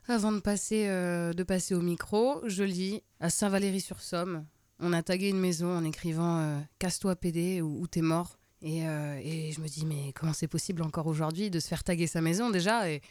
[0.06, 4.46] Avant de passer, de passer au micro, je lis à Saint-Valery-sur-Somme.
[4.80, 8.38] On a tagué une maison en écrivant euh, Casse-toi PD ou, ou t'es mort.
[8.62, 11.84] Et, euh, et je me dis, mais comment c'est possible encore aujourd'hui de se faire
[11.84, 12.90] taguer sa maison déjà?
[12.90, 13.02] Et,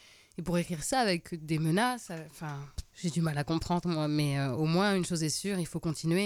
[0.44, 2.60] pour écrire ça avec des menaces, euh, enfin,
[2.94, 4.06] j'ai du mal à comprendre moi.
[4.06, 6.22] Mais au moins, une chose est sûre, il faut continuer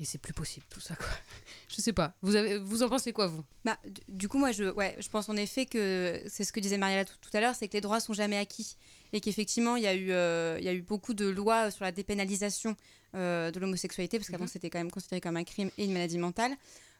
[0.00, 1.06] et, c'est plus possible tout ça, quoi.
[1.68, 2.14] Je sais pas.
[2.22, 2.32] Vous,
[2.62, 3.44] vous en pensez quoi, vous?
[3.66, 3.78] Bah,
[4.08, 7.36] du- coup, moi, je pense en effet que c'est ce que disait Mariella tout, tout
[7.36, 8.78] à l'heure, c'est que les droits sont jamais acquis.
[9.12, 11.84] Et qu'effectivement, il y, a eu, euh, il y a eu beaucoup de lois sur
[11.84, 12.76] la dépénalisation
[13.14, 16.18] euh, de l'homosexualité, parce qu'avant, c'était quand même considéré comme un crime et une maladie
[16.18, 16.52] mentale.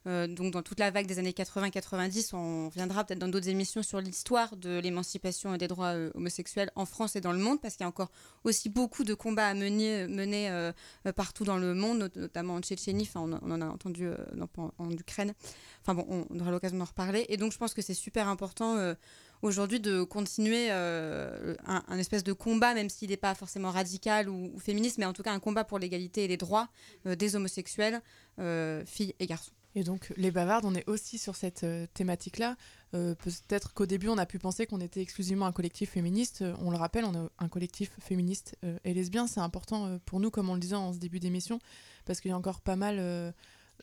[0.07, 3.83] Euh, donc, dans toute la vague des années 80-90, on reviendra peut-être dans d'autres émissions
[3.83, 7.75] sur l'histoire de l'émancipation et des droits homosexuels en France et dans le monde, parce
[7.75, 8.11] qu'il y a encore
[8.45, 10.71] aussi beaucoup de combats à mener, mener
[11.17, 14.09] partout dans le monde, not- notamment en Tchétchénie, enfin, on, on en a entendu
[14.57, 15.35] en, en Ukraine.
[15.83, 17.27] Enfin bon, on, aura l'occasion d'en reparler.
[17.29, 18.95] Et donc, je pense que c'est super important
[19.43, 24.59] aujourd'hui de continuer euh, un, espèce de combat, même s'il n'est pas forcément radical ou,
[24.59, 26.69] féministe, mais en tout cas un combat pour l'égalité et les droits
[27.07, 28.01] euh, des homosexuels,
[28.39, 29.53] euh, filles et garçons.
[29.75, 32.57] Et donc, les bavardes, on est aussi sur cette thématique-là.
[32.91, 36.43] Peut-être qu'au début, on a pu penser qu'on était exclusivement un collectif féministe.
[36.61, 39.29] On le rappelle, on est un collectif féministe et lesbien.
[39.29, 41.61] C'est important pour nous, comme on le disait en ce début d'émission,
[42.07, 43.35] parce qu'il y a encore pas mal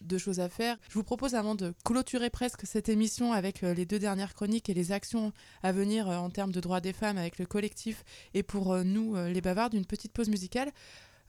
[0.01, 0.77] de choses à faire.
[0.89, 4.69] Je vous propose, avant de clôturer presque cette émission avec euh, les deux dernières chroniques
[4.69, 5.31] et les actions
[5.63, 8.83] à venir euh, en termes de droits des femmes avec le collectif et pour euh,
[8.83, 10.71] nous, les bavardes, une petite pause musicale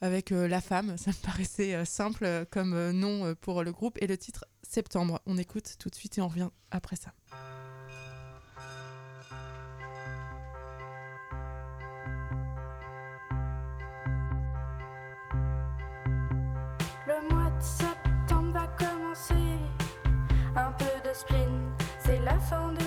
[0.01, 0.95] avec La Femme.
[0.97, 3.97] Ça me paraissait simple comme nom pour le groupe.
[3.99, 5.21] Et le titre Septembre.
[5.25, 7.13] On écoute tout de suite et on revient après ça.
[21.99, 22.86] C'est la fin de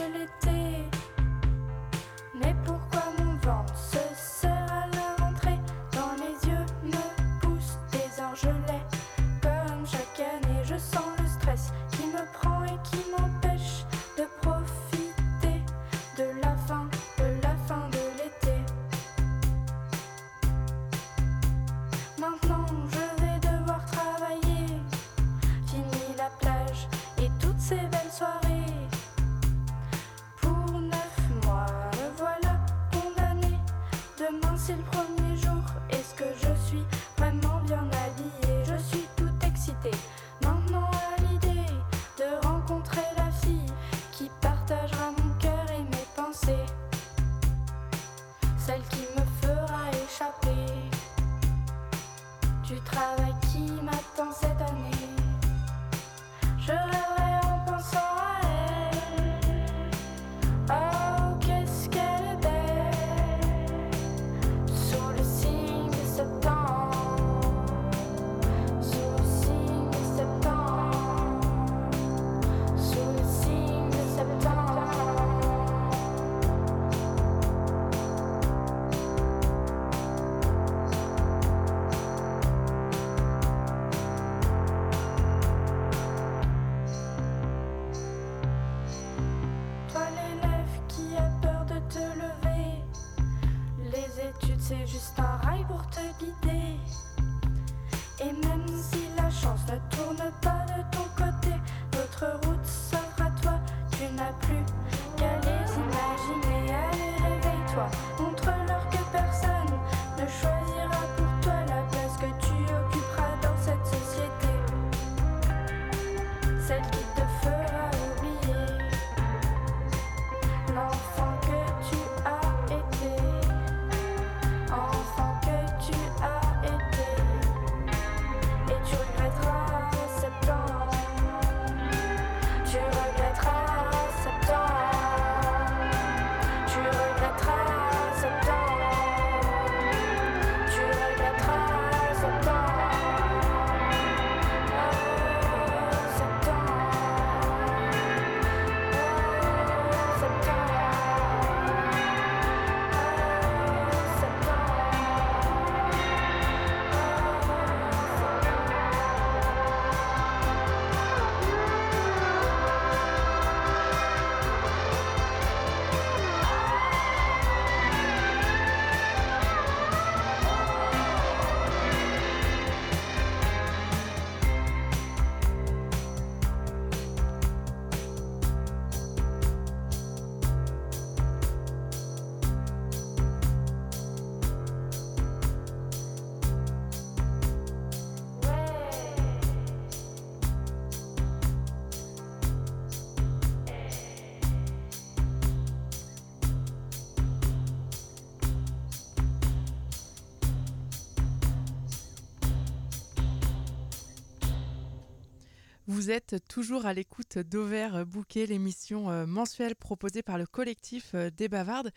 [206.00, 211.28] Vous êtes toujours à l'écoute d'Auvert Bouquet, l'émission euh, mensuelle proposée par le collectif euh,
[211.28, 211.90] des Bavardes.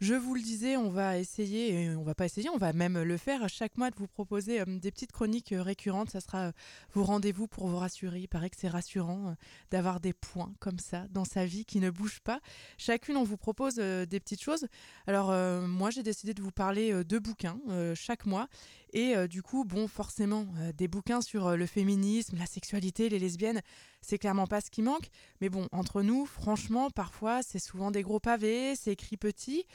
[0.00, 3.02] Je vous le disais, on va essayer, et on va pas essayer, on va même
[3.02, 6.10] le faire chaque mois de vous proposer euh, des petites chroniques récurrentes.
[6.10, 6.52] Ça sera
[6.92, 8.20] vos rendez-vous pour vous rassurer.
[8.20, 9.34] Il paraît que c'est rassurant
[9.72, 12.38] d'avoir des points comme ça dans sa vie qui ne bougent pas.
[12.76, 14.68] Chacune, on vous propose des petites choses.
[15.08, 15.32] Alors
[15.66, 17.58] moi, j'ai décidé de vous parler de bouquins
[17.96, 18.46] chaque mois.
[18.92, 23.08] Et euh, du coup, bon, forcément, euh, des bouquins sur euh, le féminisme, la sexualité,
[23.08, 23.60] les lesbiennes,
[24.00, 25.10] c'est clairement pas ce qui manque.
[25.40, 29.66] Mais bon, entre nous, franchement, parfois, c'est souvent des gros pavés, c'est écrit petit.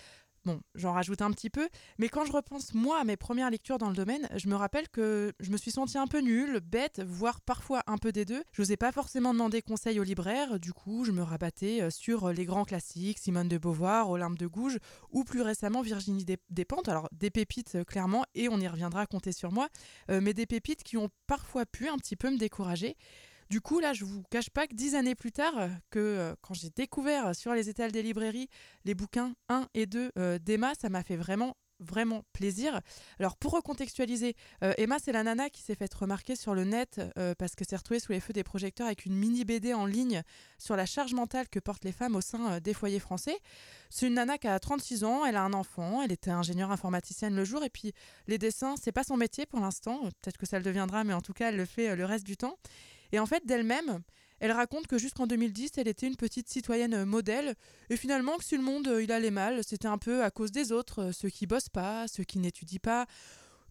[0.45, 1.69] Bon, j'en rajoute un petit peu,
[1.99, 4.89] mais quand je repense moi à mes premières lectures dans le domaine, je me rappelle
[4.89, 8.43] que je me suis sentie un peu nulle, bête, voire parfois un peu des deux.
[8.51, 12.33] Je n'osais pas forcément demander conseil au libraire, du coup je me rabattais euh, sur
[12.33, 14.79] les grands classiques, Simone de Beauvoir, Olympe de Gouges,
[15.11, 19.05] ou plus récemment Virginie Des- Despentes, alors des pépites euh, clairement, et on y reviendra
[19.05, 19.69] compter sur moi,
[20.11, 22.97] euh, mais des pépites qui ont parfois pu un petit peu me décourager.
[23.49, 26.35] Du coup, là, je vous cache pas que dix années plus tard, euh, que euh,
[26.41, 28.49] quand j'ai découvert euh, sur les étals des librairies
[28.85, 32.79] les bouquins 1 et 2 euh, d'Emma, ça m'a fait vraiment vraiment plaisir.
[33.19, 34.37] Alors pour recontextualiser,
[34.77, 37.01] Emma c'est la nana qui s'est faite remarquer sur le net
[37.37, 40.21] parce que s'est retrouvée sous les feux des projecteurs avec une mini BD en ligne
[40.57, 43.37] sur la charge mentale que portent les femmes au sein des foyers français.
[43.89, 47.35] C'est une nana qui a 36 ans, elle a un enfant, elle était ingénieure informaticienne
[47.35, 47.91] le jour et puis
[48.27, 51.21] les dessins c'est pas son métier pour l'instant, peut-être que ça le deviendra mais en
[51.21, 52.57] tout cas elle le fait le reste du temps.
[53.13, 54.01] Et en fait d'elle-même,
[54.39, 57.55] elle raconte que jusqu'en 2010, elle était une petite citoyenne euh, modèle,
[57.89, 60.51] et finalement que si le monde euh, il allait mal, c'était un peu à cause
[60.51, 63.05] des autres, euh, ceux qui bossent pas, ceux qui n'étudient pas,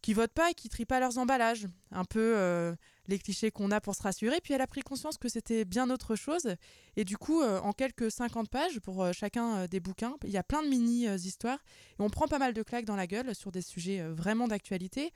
[0.00, 1.66] qui votent pas et qui trient pas leurs emballages.
[1.90, 2.74] Un peu
[3.06, 4.40] les clichés qu'on a pour se rassurer.
[4.42, 6.56] Puis elle a pris conscience que c'était bien autre chose.
[6.96, 10.64] Et du coup, en quelques 50 pages pour chacun des bouquins, il y a plein
[10.64, 11.60] de mini-histoires.
[12.00, 15.12] et on prend pas mal de claques dans la gueule sur des sujets vraiment d'actualité.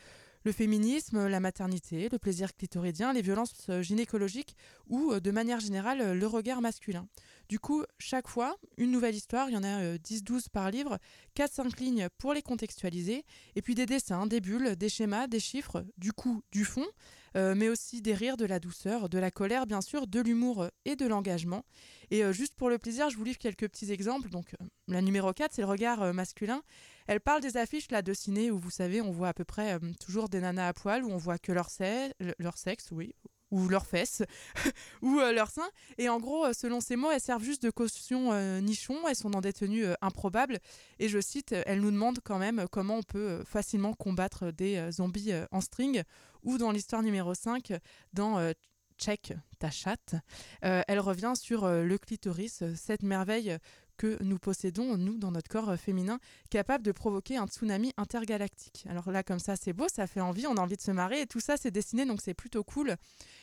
[0.47, 4.55] Le féminisme, la maternité, le plaisir clitoridien, les violences euh, gynécologiques
[4.89, 7.09] ou, euh, de manière générale, euh, le regard masculin.
[7.49, 11.01] Du coup, chaque fois, une nouvelle histoire, il y en a euh, 10-12 par livre,
[11.35, 13.25] 4-5 lignes pour les contextualiser,
[13.57, 16.87] et puis des dessins, des bulles, des schémas, des chiffres, du coup, du fond,
[17.35, 20.97] mais aussi des rires, de la douceur, de la colère, bien sûr, de l'humour et
[20.97, 21.67] de l'engagement.
[22.11, 24.31] Et juste pour le plaisir, je vous livre quelques petits exemples.
[24.31, 24.57] Donc,
[24.89, 26.63] la numéro 4, c'est le regard masculin.
[27.07, 29.75] Elle parle des affiches là, de ciné où, vous savez, on voit à peu près
[29.75, 33.15] euh, toujours des nanas à poil, où on voit que leur, se- leur sexe, oui,
[33.53, 34.23] ou leurs fesses,
[35.03, 35.71] ou euh, leurs seins.
[35.99, 39.17] Et en gros, euh, selon ces mots, elles servent juste de caution euh, nichon, elles
[39.17, 40.59] sont dans des tenues improbables.
[40.99, 45.33] Et je cite, elle nous demande quand même comment on peut facilement combattre des zombies
[45.53, 46.03] en string,
[46.43, 47.73] ou dans l'histoire numéro 5,
[48.13, 48.53] dans
[48.99, 50.15] Check ta chatte,
[50.63, 53.59] elle revient sur le clitoris, cette merveille
[53.97, 56.19] que nous possédons, nous, dans notre corps euh, féminin,
[56.51, 58.85] capable de provoquer un tsunami intergalactique.
[58.89, 61.23] Alors là, comme ça, c'est beau, ça fait envie, on a envie de se marrer,
[61.23, 62.97] et tout ça, c'est dessiné, donc c'est plutôt cool.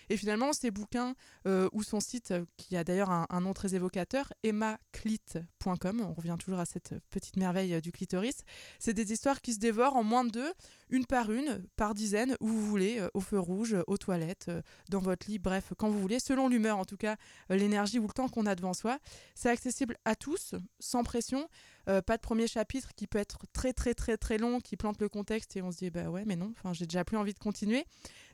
[0.09, 1.15] Et finalement, ces bouquins,
[1.47, 6.35] euh, ou son site, euh, qui a d'ailleurs un, nom très évocateur, emmaclit.com, on revient
[6.39, 8.37] toujours à cette petite merveille du clitoris,
[8.79, 10.53] c'est des histoires qui se dévorent en moins de deux,
[10.89, 14.51] une par une, par dizaines, où vous voulez, au feu rouge, aux toilettes,
[14.89, 17.15] dans votre lit, bref, quand vous voulez, selon l'humeur en tout cas,
[17.49, 18.99] l'énergie ou le temps qu'on a devant soi.
[19.35, 20.42] C'est accessible à tous,
[20.79, 21.47] sans pression,
[21.89, 25.01] euh, pas de premier chapitre qui peut être très très très très long, qui plante
[25.01, 27.33] le contexte et on se dit bah ouais mais non, enfin j'ai déjà plus envie
[27.33, 27.85] de continuer.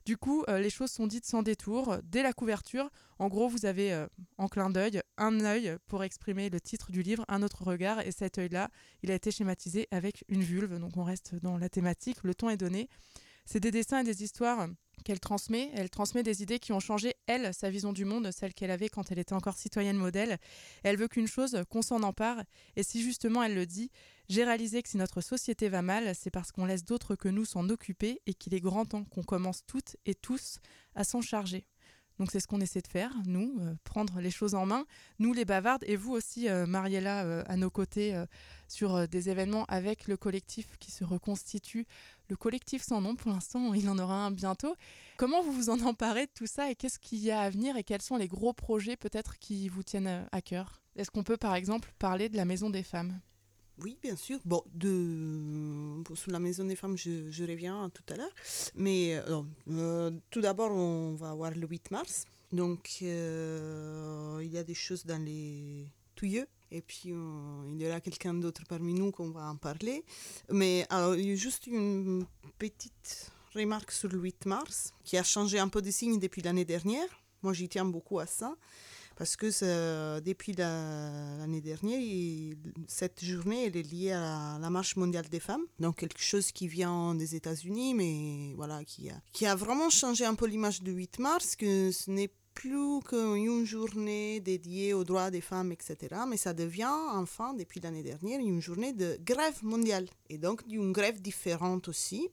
[0.06, 2.90] Du coup, euh, les choses sont dites sans détour, dès la couverture.
[3.20, 4.08] En gros, vous avez euh,
[4.38, 8.12] en clin d'œil un œil pour exprimer le titre du livre, un autre regard, et
[8.12, 8.70] cet œil-là,
[9.04, 12.50] il a été schématisé avec une vulve, donc on reste dans la thématique, le ton
[12.50, 12.90] est donné.
[13.46, 14.68] C'est des dessins et des histoires
[15.18, 15.72] transmet.
[15.74, 18.90] Elle transmet des idées qui ont changé, elle, sa vision du monde, celle qu'elle avait
[18.90, 20.38] quand elle était encore citoyenne modèle.
[20.84, 22.44] Elle veut qu'une chose, qu'on s'en empare.
[22.76, 23.90] Et si justement elle le dit,
[24.28, 27.46] j'ai réalisé que si notre société va mal, c'est parce qu'on laisse d'autres que nous
[27.46, 30.60] s'en occuper et qu'il est grand temps qu'on commence toutes et tous
[30.94, 31.66] à s'en charger.
[32.20, 34.86] Donc c'est ce qu'on essaie de faire, nous, euh, prendre les choses en main,
[35.20, 38.14] nous les bavardes, et vous aussi, euh, Mariella, euh, à nos côtés,
[38.68, 41.88] sur des événements avec le collectif qui se reconstitue.
[42.30, 44.76] Le collectif sans nom, pour l'instant, il en aura un bientôt.
[45.18, 47.76] Comment vous vous en emparez de tout ça et qu'est-ce qu'il y a à venir
[47.76, 50.80] et quels sont les gros projets peut-être qui vous tiennent euh, à cœur?
[50.96, 53.20] Est-ce qu'on peut par exemple parler de la Maison des femmes?
[53.82, 54.40] Oui, bien sûr.
[54.46, 56.04] Bon, de...
[56.04, 58.36] pour- sur la Maison des femmes, je, reviens tout à l'heure.
[58.76, 62.26] Mais euh, euh, tout d'abord, on va avoir le 8 mars.
[62.52, 66.46] Donc, euh, il y a des choses dans les tuyaux.
[66.72, 70.04] Et puis, il y aura quelqu'un d'autre parmi nous qu'on va en parler.
[70.52, 72.26] Mais alors, juste une
[72.58, 76.66] petite remarque sur le 8 mars, qui a changé un peu de signe depuis l'année
[76.66, 77.08] dernière.
[77.42, 78.56] Moi, j'y tiens beaucoup à ça.
[79.16, 79.48] Parce que
[80.22, 82.00] depuis la- l'année dernière,
[82.88, 85.64] cette journée elle est liée à la, la marche mondiale des femmes.
[85.78, 90.24] Donc quelque chose qui vient des États-Unis, mais voilà, qui a, qui a vraiment changé
[90.24, 95.32] un peu l'image du 8 mars, que ce n'est plus qu'une journée dédiée aux droits
[95.32, 95.96] des femmes, etc.
[96.28, 100.08] Mais ça devient enfin, depuis l'année dernière, une journée de grève mondiale.
[100.30, 102.28] Et donc d'une grève différente aussi,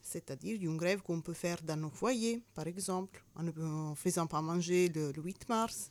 [0.00, 4.40] c'est-à-dire d'une grève qu'on peut faire dans nos foyers, par exemple, en ne faisant pas
[4.40, 5.90] manger le, le 8 mars,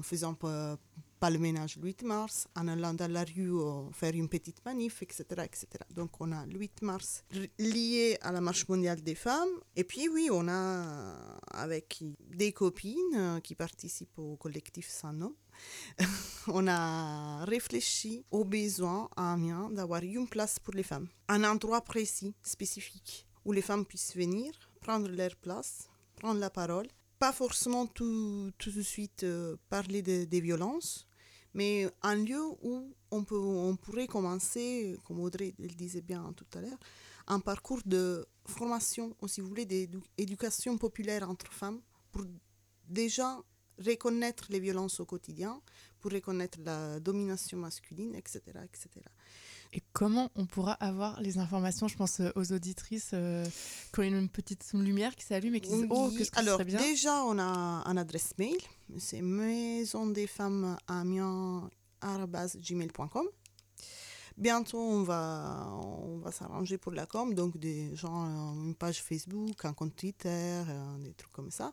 [0.00, 0.78] en faisant pas,
[1.18, 4.64] pas le ménage le 8 mars, en allant dans la rue euh, faire une petite
[4.64, 5.66] manif, etc., etc.
[5.94, 7.24] Donc on a le 8 mars
[7.58, 9.48] lié à la marche mondiale des femmes.
[9.76, 15.12] Et puis oui, on a euh, avec des copines euh, qui participent au collectif Sans
[15.16, 15.34] Nom,
[16.48, 21.80] on a réfléchi au besoin à Amiens d'avoir une place pour les femmes, un endroit
[21.80, 26.88] précis, spécifique, où les femmes puissent venir, prendre leur place, prendre la parole.
[27.18, 31.06] Pas forcément tout, tout de suite euh, parler de- des violences,
[31.54, 36.46] mais un lieu où on, peut, on pourrait commencer, comme Audrey le disait bien tout
[36.58, 36.78] à l'heure,
[37.26, 41.80] un parcours de formation, ou si vous voulez, d'éducation populaire entre femmes,
[42.12, 42.24] pour
[42.86, 43.38] déjà
[43.78, 45.60] reconnaître les violences au quotidien,
[46.00, 48.40] pour reconnaître la domination masculine, etc.
[48.64, 48.88] etc.
[49.72, 53.44] Et comment on pourra avoir les informations Je pense euh, aux auditrices euh,
[53.92, 56.54] qui ont une petite lumière qui s'allume et qui disent Oh, qu'est-ce que ce Alors,
[56.54, 56.80] serait bien?
[56.80, 58.56] déjà, on a un adresse mail,
[58.98, 60.76] c'est maison des femmes
[62.56, 63.26] gmail.com.
[64.36, 69.02] Bientôt, on va, on va s'arranger pour la com, donc des gens, euh, une page
[69.02, 71.72] Facebook, un compte Twitter, euh, des trucs comme ça.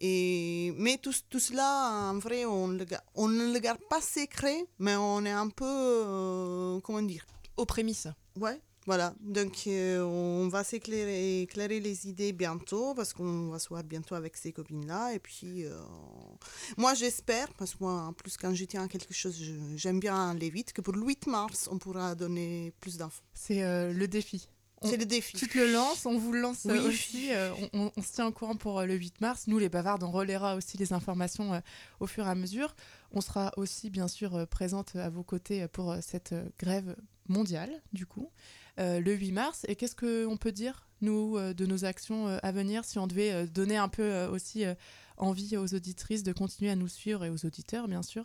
[0.00, 4.66] Et, mais tout, tout cela, en vrai, on, le on ne le garde pas secret,
[4.78, 7.26] mais on est un peu, euh, comment dire?
[7.58, 8.08] Aux prémices.
[8.36, 9.12] Ouais, voilà.
[9.20, 14.14] Donc, euh, on va s'éclairer éclairer les idées bientôt parce qu'on va se voir bientôt
[14.14, 15.12] avec ces copines-là.
[15.12, 15.78] Et puis, euh,
[16.78, 19.38] moi, j'espère, parce que moi, en plus, quand je tiens à quelque chose,
[19.76, 23.22] j'aime bien aller vite, que pour le 8 mars, on pourra donner plus d'infos.
[23.34, 24.48] C'est euh, le défi.
[24.82, 25.36] C'est le défi.
[25.36, 26.78] Tu te le lances, on vous le lance Oui.
[26.78, 27.30] aussi.
[27.74, 29.48] on, on- on se tient au courant pour le 8 mars.
[29.48, 31.60] Nous, les bavardes, on relaiera aussi les informations
[32.00, 32.74] au fur et à mesure.
[33.12, 36.96] On sera aussi, bien sûr, présente à vos côtés pour cette grève
[37.28, 38.30] mondiale, du coup,
[38.78, 39.64] le 8 mars.
[39.68, 43.06] Et qu'est-ce qu'on peut dire, nous, euh, de nos actions euh, à venir, si on
[43.06, 44.74] devait euh, donner un peu euh, aussi euh,
[45.16, 48.24] envie aux auditrices de continuer à nous suivre et aux auditeurs, bien sûr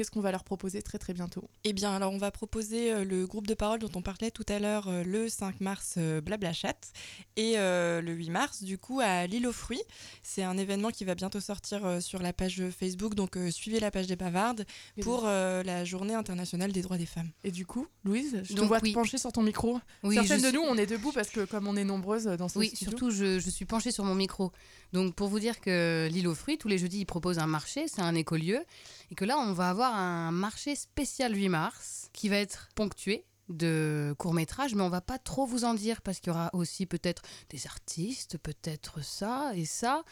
[0.00, 3.04] Qu'est-ce qu'on va leur proposer très très bientôt Eh bien, alors on va proposer euh,
[3.04, 6.22] le groupe de parole dont on parlait tout à l'heure euh, le 5 mars, euh,
[6.22, 6.90] Blabla Chat,
[7.36, 9.82] et le 8 mars, du coup, à l'île aux fruits.
[10.22, 14.06] C'est un événement qui va bientôt sortir sur la page Facebook, donc suivez la page
[14.06, 14.64] des bavardes
[15.02, 17.30] pour la journée internationale des droits des femmes.
[17.44, 18.90] Et du coup, Louise, je te Donc, vois oui.
[18.90, 19.80] te pencher sur ton micro.
[20.02, 22.24] Oui, Certaines je de suis- nous, on est debout parce que comme on est nombreuses
[22.24, 22.90] dans ce Oui, studio.
[22.90, 24.52] surtout, je, je suis penchée sur mon micro.
[24.92, 27.86] Donc, pour vous dire que l'île aux fruits, tous les jeudis, ils proposent un marché,
[27.88, 28.60] c'est un écolieu.
[29.10, 33.24] Et que là, on va avoir un marché spécial 8 mars qui va être ponctué
[33.48, 36.86] de courts-métrages, mais on va pas trop vous en dire parce qu'il y aura aussi
[36.86, 40.04] peut-être des artistes, peut-être ça et ça.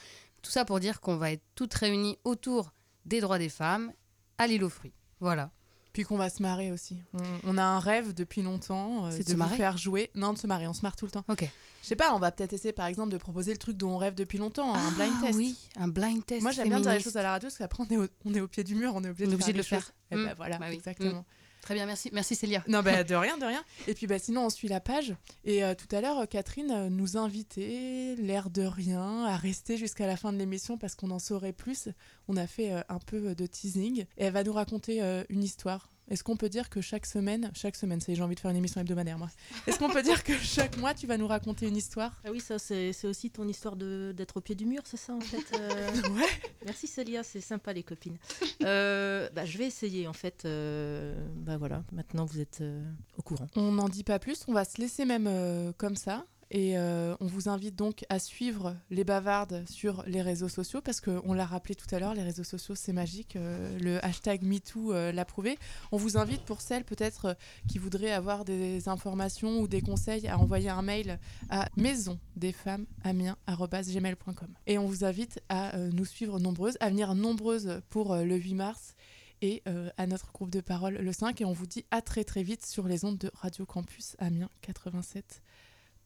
[0.42, 2.72] Tout ça pour dire qu'on va être toutes réunies autour
[3.04, 3.92] des droits des femmes
[4.38, 4.94] à l'île aux fruits.
[5.20, 5.50] Voilà.
[5.92, 7.02] Puis qu'on va se marrer aussi.
[7.14, 10.10] On, on a un rêve depuis longtemps euh, C'est de de se vous faire jouer.
[10.14, 11.24] Non, de se marrer, on se marre tout le temps.
[11.28, 11.48] Ok.
[11.88, 13.96] Je sais pas, on va peut-être essayer par exemple de proposer le truc dont on
[13.96, 15.38] rêve depuis longtemps, un blind Ah test.
[15.38, 16.42] Oui, un blind test.
[16.42, 18.34] Moi j'aime bien dire les choses à la radio parce qu'après on est, au, on
[18.34, 19.78] est au pied du mur, on est obligé, On de, obligé de le choses.
[19.78, 19.92] faire.
[20.10, 20.34] Eh ben Mm.
[20.36, 20.74] voilà, Bah oui.
[20.74, 21.20] exactement.
[21.20, 21.24] Mm.
[21.62, 22.10] Très bien, merci.
[22.12, 22.62] Merci Célia.
[22.68, 23.62] Non, bah, de rien, de rien.
[23.88, 25.14] Et puis bah, sinon, on suit la page.
[25.44, 29.76] Et euh, tout à l'heure, euh, Catherine euh, nous invitait, l'air de rien, à rester
[29.76, 31.88] jusqu'à la fin de l'émission parce qu'on en saurait plus.
[32.28, 34.02] On a fait euh, un peu de teasing.
[34.18, 35.90] Et elle va nous raconter euh, une histoire.
[36.10, 38.56] Est-ce qu'on peut dire que chaque semaine, chaque semaine, c'est j'ai envie de faire une
[38.56, 39.28] émission hebdomadaire, moi.
[39.66, 42.12] Est-ce qu'on peut dire que chaque mois, tu vas nous raconter une histoire?
[42.24, 45.12] Ah oui, ça, c'est aussi ton histoire de- d'être au pied du mur, c'est ça,
[45.14, 46.26] en fait euh Ouais.
[46.64, 48.16] Merci Célia, c'est sympa, les copines.
[48.64, 50.44] Euh, bah, je vais essayer, en fait.
[50.44, 52.82] euh, bah voilà, maintenant vous êtes euh,
[53.18, 53.46] au courant.
[53.56, 55.28] On n'en dit pas plus, on va se laisser même
[55.76, 56.24] comme ça.
[56.50, 61.02] Et euh, on vous invite donc à suivre les bavardes sur les réseaux sociaux parce
[61.02, 63.36] qu'on l'a rappelé tout à l'heure, les réseaux sociaux c'est magique.
[63.36, 65.58] euh, le hashtag MeToo euh, l'a prouvé.
[65.92, 67.36] On vous invite pour celles peut-être
[67.68, 71.18] qui voudraient avoir des informations ou des conseils à envoyer un mail
[71.50, 74.48] à maisondesfemmesamiens.gmail.com.
[74.66, 78.94] Et on vous invite à nous suivre nombreuses, à venir nombreuses pour le 8 mars
[79.42, 79.62] et
[79.96, 81.40] à notre groupe de parole le 5.
[81.42, 84.48] Et on vous dit à très très vite sur les ondes de Radio Campus Amiens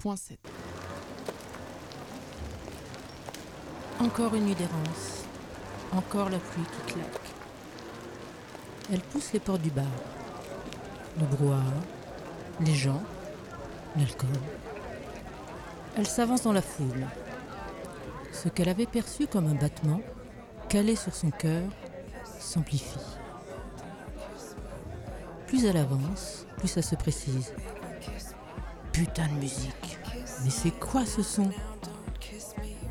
[0.02, 0.36] 87.7.
[4.00, 5.24] Encore une nuit d'errance.
[5.92, 7.06] Encore la pluie qui claque.
[8.92, 9.84] Elle pousse les portes du bar.
[11.18, 11.62] Le brouhaha,
[12.60, 13.02] les gens,
[13.96, 14.28] l'alcool.
[15.96, 17.06] Elle s'avance dans la foule.
[18.32, 20.00] Ce qu'elle avait perçu comme un battement,
[20.68, 21.62] calé sur son cœur,
[22.40, 22.98] s'amplifie.
[25.46, 27.52] Plus elle avance, plus ça se précise.
[28.92, 29.98] Putain de musique.
[30.44, 31.50] Mais c'est quoi ce son?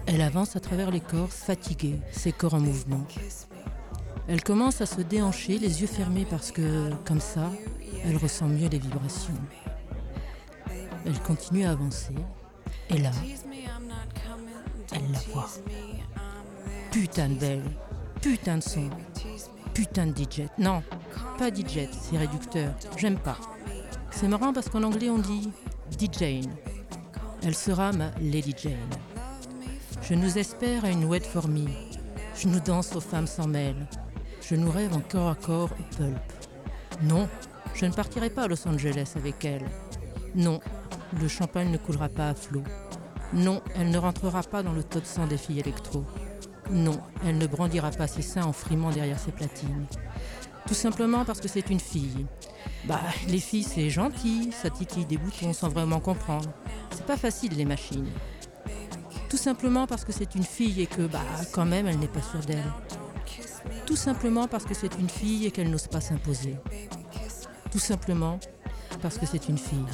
[0.07, 3.05] Elle avance à travers les corps, fatiguée, ses corps en mouvement.
[4.27, 7.51] Elle commence à se déhancher, les yeux fermés parce que, comme ça,
[8.03, 9.33] elle ressent mieux les vibrations.
[11.05, 12.15] Elle continue à avancer.
[12.89, 13.11] Et là,
[14.93, 15.49] elle la voit.
[16.91, 17.63] Putain de belle,
[18.21, 18.89] putain de son,
[19.73, 20.47] putain de DJ.
[20.57, 20.83] Non,
[21.37, 22.73] pas DJ, c'est réducteur.
[22.97, 23.37] J'aime pas.
[24.11, 25.49] C'est marrant parce qu'en anglais on dit
[25.99, 26.47] DJ.
[27.43, 28.75] Elle sera ma Lady Jane.
[30.01, 31.67] Je nous espère à une wet for me.
[32.35, 33.87] Je nous danse aux femmes sans mêle.
[34.41, 36.19] Je nous rêve en corps à corps au pulp.
[37.03, 37.27] Non,
[37.73, 39.65] je ne partirai pas à Los Angeles avec elle.
[40.35, 40.59] Non,
[41.19, 42.63] le champagne ne coulera pas à flot.
[43.33, 46.03] Non, elle ne rentrera pas dans le taux de sang des filles électro.
[46.69, 49.85] Non, elle ne brandira pas ses seins en frimant derrière ses platines.
[50.67, 52.25] Tout simplement parce que c'est une fille.
[52.85, 56.49] Bah, les filles, c'est gentil, ça titille des boutons sans vraiment comprendre.
[56.91, 58.09] C'est pas facile, les machines.
[59.29, 61.19] Tout simplement parce que c'est une fille et que, bah,
[61.51, 62.71] quand même, elle n'est pas sûre d'elle.
[63.85, 66.55] Tout simplement parce que c'est une fille et qu'elle n'ose pas s'imposer.
[67.71, 68.39] Tout simplement
[69.01, 69.85] parce que c'est une fille.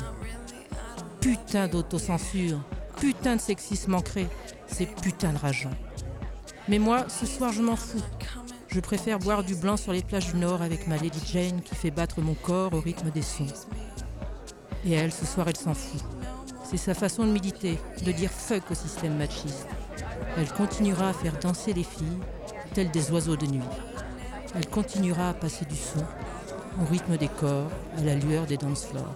[1.20, 2.60] Putain d'autocensure,
[3.00, 4.28] putain de sexisme ancré,
[4.68, 5.72] c'est putain de rageant.
[6.68, 8.04] Mais moi, ce soir, je m'en fous.
[8.68, 11.74] Je préfère boire du blanc sur les plages du Nord avec ma Lady Jane qui
[11.74, 13.48] fait battre mon corps au rythme des sons.
[14.86, 16.02] Et elle, ce soir, elle s'en fout.
[16.64, 19.68] C'est sa façon de méditer, de dire fuck au système machiste.
[20.38, 22.20] Elle continuera à faire danser les filles,
[22.74, 23.62] telles des oiseaux de nuit.
[24.54, 26.04] Elle continuera à passer du son,
[26.82, 29.16] au rythme des corps, à la lueur des dance floors.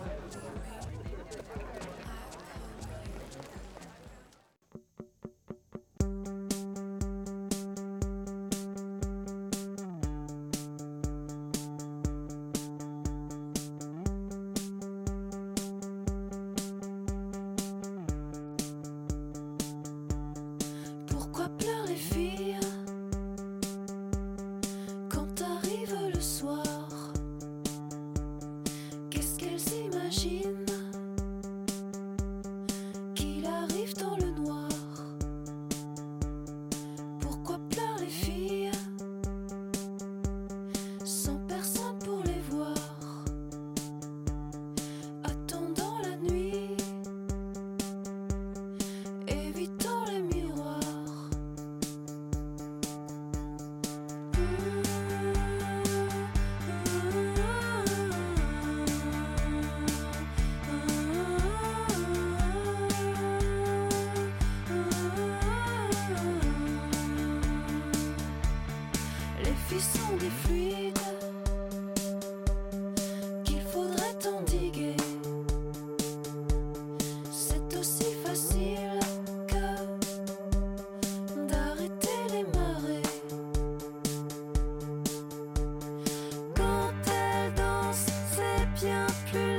[89.11, 89.50] C'est